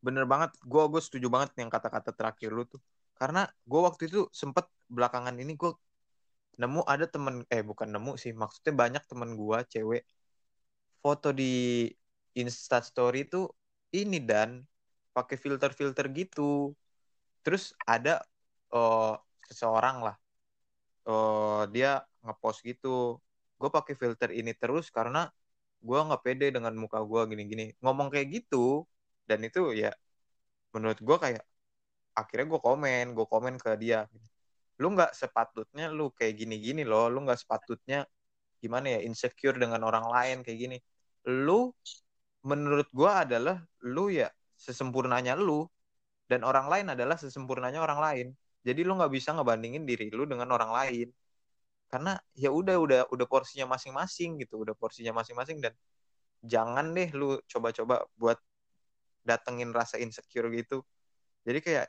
Bener 0.03 0.25
banget. 0.27 0.55
Gue 0.63 0.87
gue 0.87 1.03
setuju 1.03 1.27
banget 1.27 1.59
yang 1.59 1.71
kata-kata 1.71 2.11
terakhir 2.15 2.51
lu 2.55 2.67
tuh. 2.67 2.83
Karena 3.19 3.47
gue 3.47 3.81
waktu 3.83 4.07
itu 4.07 4.27
sempet 4.31 4.67
belakangan 4.87 5.35
ini 5.39 5.59
gue 5.59 5.71
nemu 6.59 6.81
ada 6.89 7.07
temen 7.07 7.47
eh 7.53 7.63
bukan 7.63 7.89
nemu 7.95 8.13
sih 8.23 8.33
maksudnya 8.35 8.73
banyak 8.83 9.03
temen 9.11 9.31
gue 9.39 9.59
cewek 9.73 10.03
foto 11.03 11.33
di 11.33 11.87
Insta 12.37 12.79
Story 12.85 13.27
tuh 13.27 13.51
ini 13.97 14.19
dan 14.23 14.63
pakai 15.17 15.37
filter-filter 15.41 16.07
gitu. 16.15 16.75
Terus 17.43 17.75
ada 17.89 18.23
uh, 18.71 19.17
seseorang 19.49 19.97
lah 20.07 20.17
uh, 21.09 21.65
dia 21.73 22.05
ngepost 22.25 22.61
gitu 22.69 23.19
gue 23.61 23.69
pakai 23.69 23.95
filter 24.01 24.31
ini 24.33 24.53
terus 24.57 24.89
karena 24.89 25.29
gue 25.81 25.99
nggak 26.07 26.23
pede 26.25 26.47
dengan 26.57 26.73
muka 26.77 27.01
gue 27.05 27.21
gini-gini. 27.31 27.73
Ngomong 27.83 28.09
kayak 28.13 28.29
gitu 28.37 28.85
dan 29.29 29.41
itu 29.45 29.73
ya 29.77 29.91
menurut 30.75 30.99
gue 31.01 31.17
kayak 31.25 31.43
akhirnya 32.21 32.47
gue 32.53 32.61
komen 32.63 33.05
gue 33.17 33.27
komen 33.33 33.55
ke 33.65 33.71
dia 33.83 33.99
lu 34.81 34.87
nggak 34.97 35.13
sepatutnya 35.13 35.93
lu 35.93 36.09
kayak 36.17 36.35
gini-gini 36.41 36.83
loh 36.89 37.13
lu 37.13 37.25
nggak 37.25 37.41
sepatutnya 37.45 38.09
gimana 38.61 38.87
ya 38.97 39.01
insecure 39.09 39.57
dengan 39.57 39.81
orang 39.85 40.07
lain 40.09 40.37
kayak 40.45 40.59
gini. 40.61 40.77
Lu 41.29 41.73
menurut 42.45 42.89
gue 42.93 43.11
adalah 43.11 43.57
lu 43.85 44.13
ya 44.13 44.29
sesempurnanya 44.57 45.37
lu 45.37 45.65
dan 46.29 46.45
orang 46.45 46.69
lain 46.73 46.87
adalah 46.93 47.17
sesempurnanya 47.17 47.81
orang 47.81 48.01
lain. 48.01 48.27
Jadi 48.61 48.81
lu 48.85 48.97
nggak 48.97 49.13
bisa 49.13 49.33
ngebandingin 49.37 49.85
diri 49.89 50.13
lu 50.13 50.29
dengan 50.29 50.49
orang 50.53 50.73
lain. 50.73 51.09
Karena 51.91 52.15
ya 52.37 52.53
udah 52.53 52.77
udah 52.79 53.01
udah 53.11 53.27
porsinya 53.27 53.67
masing-masing 53.75 54.39
gitu 54.45 54.63
udah 54.63 54.77
porsinya 54.79 55.11
masing-masing 55.21 55.59
dan 55.65 55.75
jangan 56.45 56.93
deh 56.97 57.11
lu 57.13 57.37
coba-coba 57.51 58.07
buat 58.17 58.39
datengin 59.25 59.73
rasa 59.75 59.97
insecure 60.01 60.49
gitu. 60.55 60.85
Jadi 61.45 61.59
kayak 61.65 61.87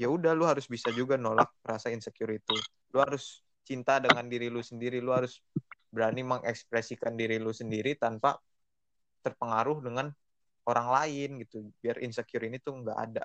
ya 0.00 0.08
udah 0.08 0.32
lu 0.32 0.48
harus 0.48 0.66
bisa 0.66 0.88
juga 0.92 1.20
nolak 1.20 1.52
rasa 1.62 1.92
insecure 1.92 2.36
itu 2.36 2.56
lu 2.92 2.98
harus 3.00 3.40
cinta 3.62 4.02
dengan 4.02 4.26
diri 4.26 4.50
lu 4.50 4.60
sendiri. 4.60 4.98
Lu 4.98 5.14
harus 5.14 5.40
berani 5.88 6.26
mengekspresikan 6.26 7.14
diri 7.14 7.38
lu 7.38 7.54
sendiri 7.54 7.94
tanpa 7.96 8.36
terpengaruh 9.22 9.78
dengan 9.80 10.10
orang 10.66 10.88
lain 10.90 11.30
gitu. 11.46 11.70
Biar 11.78 12.02
insecure 12.02 12.44
ini 12.46 12.58
tuh 12.58 12.82
nggak 12.82 12.98
ada. 12.98 13.24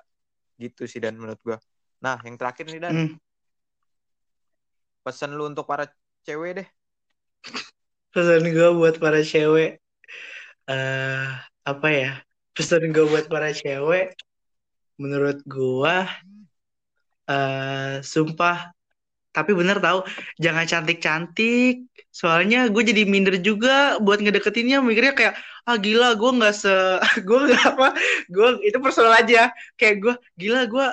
Gitu 0.58 0.88
sih 0.90 0.98
dan 0.98 1.18
menurut 1.18 1.38
gue 1.44 1.58
nah 1.98 2.14
yang 2.22 2.38
terakhir 2.38 2.66
nih 2.70 2.82
dan. 2.82 2.94
Hmm. 2.94 3.14
pesan 5.02 5.40
lu 5.40 5.48
untuk 5.48 5.64
para 5.64 5.88
cewek 6.28 6.60
deh. 6.60 6.68
Pesan 8.12 8.44
gue 8.44 8.68
buat 8.76 9.00
para 9.00 9.24
cewek 9.24 9.80
uh, 10.68 11.32
apa 11.64 11.88
ya? 11.88 12.12
Pesan 12.52 12.92
gue 12.92 13.08
buat 13.08 13.24
para 13.32 13.48
cewek 13.56 14.12
menurut 15.00 15.40
gue 15.48 15.96
uh, 17.28 18.00
sumpah. 18.00 18.72
Tapi 19.28 19.54
bener 19.54 19.78
tau 19.78 20.02
jangan 20.40 20.64
cantik-cantik. 20.66 21.86
Soalnya 22.10 22.66
gue 22.72 22.82
jadi 22.82 23.06
minder 23.06 23.38
juga 23.38 24.00
buat 24.02 24.18
ngedeketinnya. 24.18 24.82
Mikirnya 24.82 25.14
kayak 25.14 25.34
ah 25.68 25.76
gila 25.76 26.16
gue 26.16 26.30
nggak 26.40 26.54
se 26.56 26.74
gue 27.28 27.38
nggak 27.46 27.62
apa 27.76 27.88
gue 28.26 28.48
itu 28.66 28.78
personal 28.82 29.14
aja. 29.14 29.52
Kayak 29.78 29.96
gue 30.02 30.14
gila 30.40 30.66
gue 30.66 30.86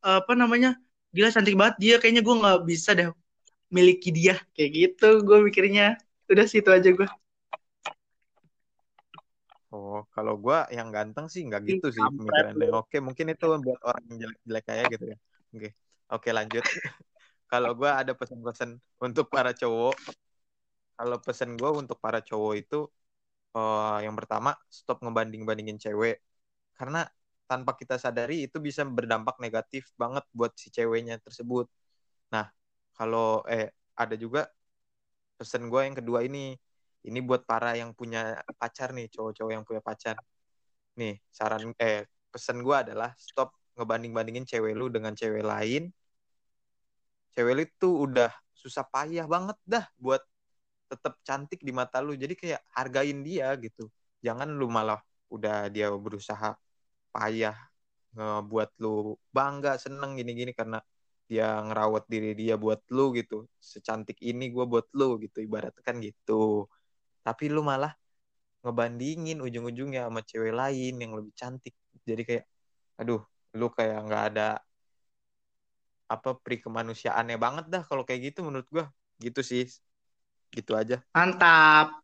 apa 0.00 0.32
namanya 0.38 0.78
gila 1.12 1.28
cantik 1.34 1.58
banget 1.58 1.76
dia. 1.82 1.94
Kayaknya 2.00 2.22
gue 2.24 2.34
nggak 2.40 2.58
bisa 2.64 2.90
deh 2.96 3.10
miliki 3.68 4.08
dia. 4.14 4.38
Kayak 4.56 4.70
gitu 4.72 5.08
gue 5.26 5.38
mikirnya. 5.44 5.98
Udah 6.30 6.46
situ 6.46 6.70
aja 6.70 6.88
gue. 6.88 7.08
Oh, 9.70 10.02
kalau 10.10 10.34
gue 10.34 10.58
yang 10.74 10.90
ganteng 10.90 11.30
sih 11.30 11.46
nggak 11.46 11.62
gitu 11.62 11.94
sih 11.94 12.02
lu. 12.02 12.26
Oke, 12.74 12.98
mungkin 12.98 13.30
itu 13.30 13.46
buat 13.46 13.80
orang 13.86 14.02
yang 14.10 14.18
jelek-jelek 14.26 14.64
kayak 14.66 14.86
gitu 14.98 15.04
ya. 15.14 15.18
Oke, 15.54 15.68
oke 16.14 16.28
lanjut. 16.36 16.62
kalau 17.52 17.70
gue 17.78 17.90
ada 17.90 18.12
pesan-pesan 18.16 18.70
untuk 19.02 19.26
para 19.32 19.52
cowok. 19.56 19.96
Kalau 20.98 21.16
pesan 21.24 21.50
gue 21.56 21.70
untuk 21.72 21.96
para 22.04 22.20
cowok 22.20 22.54
itu, 22.60 22.78
eh, 23.56 23.96
yang 24.06 24.16
pertama 24.18 24.50
stop 24.70 24.98
ngebanding-bandingin 25.04 25.78
cewek. 25.80 26.16
Karena 26.78 27.06
tanpa 27.50 27.72
kita 27.80 27.96
sadari 28.00 28.46
itu 28.48 28.58
bisa 28.62 28.82
berdampak 28.86 29.36
negatif 29.44 29.84
banget 30.02 30.24
buat 30.36 30.52
si 30.58 30.68
ceweknya 30.74 31.16
tersebut. 31.22 31.66
Nah, 32.34 32.46
kalau 32.96 33.42
eh 33.50 33.70
ada 33.98 34.16
juga 34.18 34.48
pesan 35.38 35.68
gue 35.72 35.80
yang 35.86 35.96
kedua 36.00 36.20
ini 36.28 36.54
ini 37.08 37.18
buat 37.24 37.42
para 37.48 37.74
yang 37.80 37.92
punya 37.96 38.38
pacar 38.60 38.92
nih 38.96 39.08
cowok-cowok 39.14 39.52
yang 39.56 39.64
punya 39.68 39.82
pacar 39.84 40.16
nih 41.00 41.14
saran 41.32 41.72
eh 41.80 42.06
pesan 42.32 42.58
gue 42.66 42.76
adalah 42.76 43.10
stop 43.18 43.50
ngebanding-bandingin 43.80 44.44
cewek 44.44 44.76
lu 44.76 44.92
dengan 44.92 45.16
cewek 45.16 45.40
lain 45.40 45.88
cewek 47.34 47.52
lu 47.56 47.62
itu 47.64 47.88
udah 48.04 48.30
susah 48.52 48.84
payah 48.84 49.24
banget 49.24 49.56
dah 49.64 49.84
buat 49.96 50.20
tetap 50.90 51.14
cantik 51.22 51.60
di 51.62 51.72
mata 51.72 52.02
lu. 52.02 52.12
Jadi 52.18 52.34
kayak 52.34 52.60
hargain 52.74 53.22
dia 53.22 53.54
gitu. 53.56 53.86
Jangan 54.20 54.50
lu 54.50 54.66
malah 54.66 55.00
udah 55.30 55.70
dia 55.70 55.88
berusaha 55.94 56.58
payah 57.14 57.56
ngebuat 58.18 58.70
lu 58.82 59.14
bangga 59.30 59.78
seneng 59.78 60.18
gini-gini 60.18 60.50
karena 60.50 60.82
dia 61.30 61.62
ngerawat 61.62 62.04
diri 62.10 62.34
dia 62.34 62.58
buat 62.58 62.82
lu 62.90 63.14
gitu. 63.14 63.46
Secantik 63.62 64.18
ini 64.20 64.50
gue 64.50 64.64
buat 64.66 64.86
lu 64.98 65.16
gitu 65.22 65.38
ibaratnya 65.46 65.82
kan 65.86 65.96
gitu. 66.02 66.66
Tapi 67.22 67.44
lu 67.54 67.62
malah 67.62 67.94
ngebandingin 68.66 69.38
ujung-ujungnya 69.40 70.10
sama 70.10 70.20
cewek 70.26 70.52
lain 70.52 70.94
yang 70.98 71.12
lebih 71.16 71.32
cantik. 71.38 71.74
Jadi 72.02 72.22
kayak 72.28 72.44
aduh 73.00 73.22
lu 73.58 73.66
kayak 73.70 73.98
nggak 74.06 74.24
ada 74.34 74.48
apa 76.10 76.34
pri 76.38 76.58
kemanusiaannya 76.58 77.38
banget 77.38 77.66
dah 77.70 77.82
kalau 77.86 78.02
kayak 78.02 78.34
gitu 78.34 78.42
menurut 78.42 78.66
gua 78.70 78.86
gitu 79.22 79.46
sih 79.46 79.66
gitu 80.50 80.74
aja 80.74 80.98
Mantap. 81.14 82.02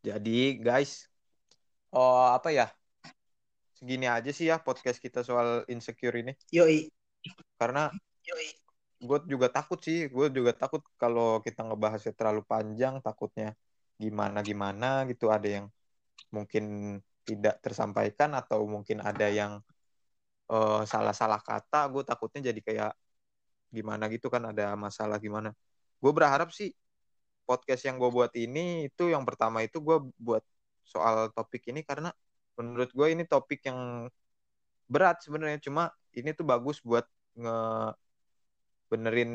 jadi 0.00 0.38
guys 0.56 1.10
oh 1.92 2.32
apa 2.32 2.48
ya 2.54 2.66
segini 3.76 4.08
aja 4.08 4.30
sih 4.32 4.48
ya 4.48 4.56
podcast 4.56 4.96
kita 5.02 5.20
soal 5.20 5.68
insecure 5.68 6.16
ini 6.16 6.32
Yoi. 6.48 6.88
karena 7.60 7.92
Yoi. 8.24 8.48
gue 8.96 9.18
juga 9.28 9.52
takut 9.52 9.76
sih 9.82 10.08
gue 10.08 10.26
juga 10.32 10.56
takut 10.56 10.80
kalau 10.96 11.44
kita 11.44 11.60
ngebahasnya 11.60 12.16
terlalu 12.16 12.40
panjang 12.48 13.04
takutnya 13.04 13.52
gimana 14.00 14.40
gimana 14.40 15.04
gitu 15.04 15.28
ada 15.28 15.44
yang 15.60 15.66
mungkin 16.32 16.96
tidak 17.28 17.58
tersampaikan 17.64 18.30
atau 18.40 18.64
mungkin 18.70 19.02
ada 19.02 19.26
yang 19.28 19.52
eh, 20.52 20.82
salah-salah 20.92 21.40
kata 21.42 21.90
gue 21.92 22.02
takutnya 22.06 22.40
jadi 22.52 22.60
kayak 22.62 22.92
gimana 23.76 24.04
gitu 24.14 24.26
kan 24.34 24.42
ada 24.54 24.74
masalah 24.78 25.18
gimana. 25.18 25.50
Gue 26.02 26.12
berharap 26.14 26.48
sih 26.54 26.70
podcast 27.48 27.82
yang 27.88 27.96
gue 28.02 28.10
buat 28.10 28.32
ini 28.38 28.90
itu 28.90 29.10
yang 29.14 29.24
pertama 29.28 29.62
itu 29.66 29.78
gue 29.82 29.98
buat 30.18 30.44
soal 30.86 31.30
topik 31.34 31.62
ini 31.70 31.82
karena 31.82 32.10
menurut 32.58 32.90
gue 32.94 33.06
ini 33.14 33.24
topik 33.26 33.60
yang 33.68 34.08
berat 34.88 35.22
sebenarnya. 35.24 35.58
Cuma 35.62 35.90
ini 36.14 36.30
tuh 36.32 36.46
bagus 36.46 36.78
buat 36.82 37.06
nge 37.36 37.56
benerin 38.90 39.32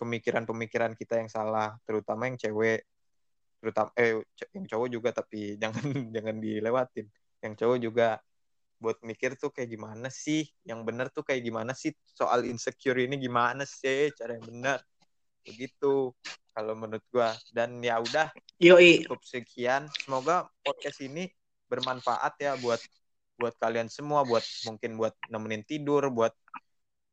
pemikiran-pemikiran 0.00 0.96
kita 0.96 1.20
yang 1.20 1.28
salah, 1.28 1.76
terutama 1.84 2.30
yang 2.30 2.38
cewek, 2.40 2.86
terutama 3.60 3.92
eh 3.94 4.24
yang 4.56 4.66
cowok 4.66 4.88
juga 4.88 5.10
tapi 5.12 5.54
jangan 5.62 5.86
jangan 6.10 6.36
dilewatin. 6.40 7.06
Yang 7.40 7.54
cowok 7.60 7.78
juga 7.80 8.08
buat 8.80 8.96
mikir 9.04 9.36
tuh 9.36 9.52
kayak 9.52 9.76
gimana 9.76 10.08
sih, 10.08 10.48
yang 10.64 10.80
bener 10.88 11.12
tuh 11.12 11.20
kayak 11.20 11.44
gimana 11.44 11.76
sih 11.76 11.92
soal 12.16 12.48
insecure 12.48 12.96
ini 12.96 13.20
gimana 13.20 13.68
sih 13.68 14.08
cara 14.16 14.40
yang 14.40 14.48
benar. 14.48 14.80
Begitu 15.44 16.16
kalau 16.56 16.74
menurut 16.74 17.04
gua. 17.12 17.36
Dan 17.52 17.80
ya 17.84 18.00
udah 18.00 18.32
Yoi. 18.56 19.04
cukup 19.04 19.20
sekian. 19.24 19.86
Semoga 20.00 20.48
podcast 20.64 21.00
ini 21.04 21.28
bermanfaat 21.68 22.34
ya 22.40 22.56
buat 22.58 22.80
buat 23.40 23.56
kalian 23.56 23.88
semua, 23.88 24.24
buat 24.24 24.44
mungkin 24.68 25.00
buat 25.00 25.16
nemenin 25.32 25.64
tidur, 25.64 26.12
buat 26.12 26.36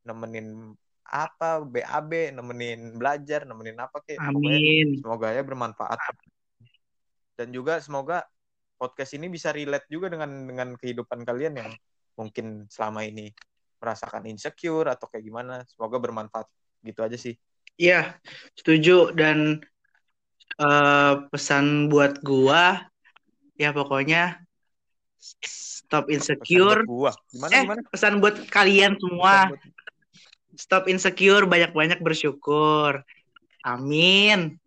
nemenin 0.03 0.75
apa 1.07 1.63
BAB, 1.63 2.35
nemenin 2.35 2.99
belajar, 2.99 3.47
nemenin 3.47 3.79
apa 3.79 4.03
kayak 4.03 4.19
pokoknya 4.19 4.59
Amin. 4.59 4.87
semoga 4.99 5.27
ya 5.31 5.43
bermanfaat. 5.43 5.99
Dan 7.37 7.53
juga 7.53 7.77
semoga 7.77 8.25
podcast 8.75 9.13
ini 9.13 9.29
bisa 9.29 9.53
relate 9.53 9.85
juga 9.87 10.09
dengan 10.09 10.29
dengan 10.49 10.73
kehidupan 10.73 11.21
kalian 11.21 11.61
yang 11.61 11.69
mungkin 12.17 12.65
selama 12.67 13.05
ini 13.05 13.29
merasakan 13.77 14.25
insecure 14.25 14.89
atau 14.89 15.05
kayak 15.05 15.21
gimana. 15.23 15.61
Semoga 15.69 16.01
bermanfaat. 16.01 16.49
Gitu 16.81 16.97
aja 17.05 17.13
sih. 17.13 17.37
Iya, 17.77 18.17
setuju 18.57 19.13
dan 19.13 19.61
eh, 20.57 21.13
pesan 21.29 21.93
buat 21.93 22.17
gua 22.25 22.89
ya 23.53 23.69
pokoknya 23.69 24.41
stop 25.17 26.09
Pesan 26.09 26.41
insecure. 26.41 26.81
buat 26.85 26.89
gua. 26.89 27.11
Gimana 27.29 27.51
Eh, 27.53 27.61
gimana? 27.65 27.81
pesan 27.93 28.13
buat 28.17 28.35
kalian 28.49 28.97
Pesan 28.97 29.01
semua, 29.05 29.33
buat 29.49 29.61
stop 30.57 30.83
insecure, 30.89 31.45
banyak-banyak 31.45 32.01
bersyukur. 32.01 33.05
Amin. 33.61 34.57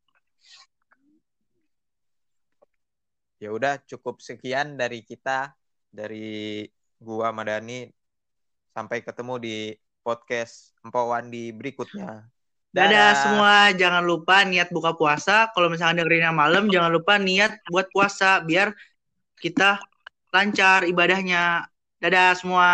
Ya 3.40 3.48
udah 3.50 3.80
cukup 3.88 4.20
sekian 4.20 4.76
dari 4.76 5.00
kita 5.00 5.56
dari 5.88 6.68
gua 7.00 7.32
Madani 7.32 7.88
sampai 8.70 9.00
ketemu 9.00 9.34
di 9.40 9.56
podcast 10.04 10.76
Empok 10.84 11.16
Wandi 11.16 11.50
berikutnya. 11.56 12.28
Dadah 12.70 13.10
semua, 13.18 13.74
jangan 13.74 14.06
lupa 14.06 14.46
niat 14.46 14.70
buka 14.70 14.94
puasa. 14.94 15.50
Kalau 15.50 15.66
misalnya 15.66 16.06
dengerinnya 16.06 16.30
malam, 16.30 16.70
jangan 16.70 16.94
lupa 16.94 17.18
niat 17.18 17.58
buat 17.66 17.90
puasa 17.90 18.38
biar 18.46 18.70
kita 19.42 19.82
lancar 20.30 20.86
ibadahnya. 20.86 21.66
Dadah 21.98 22.38
semua. 22.38 22.70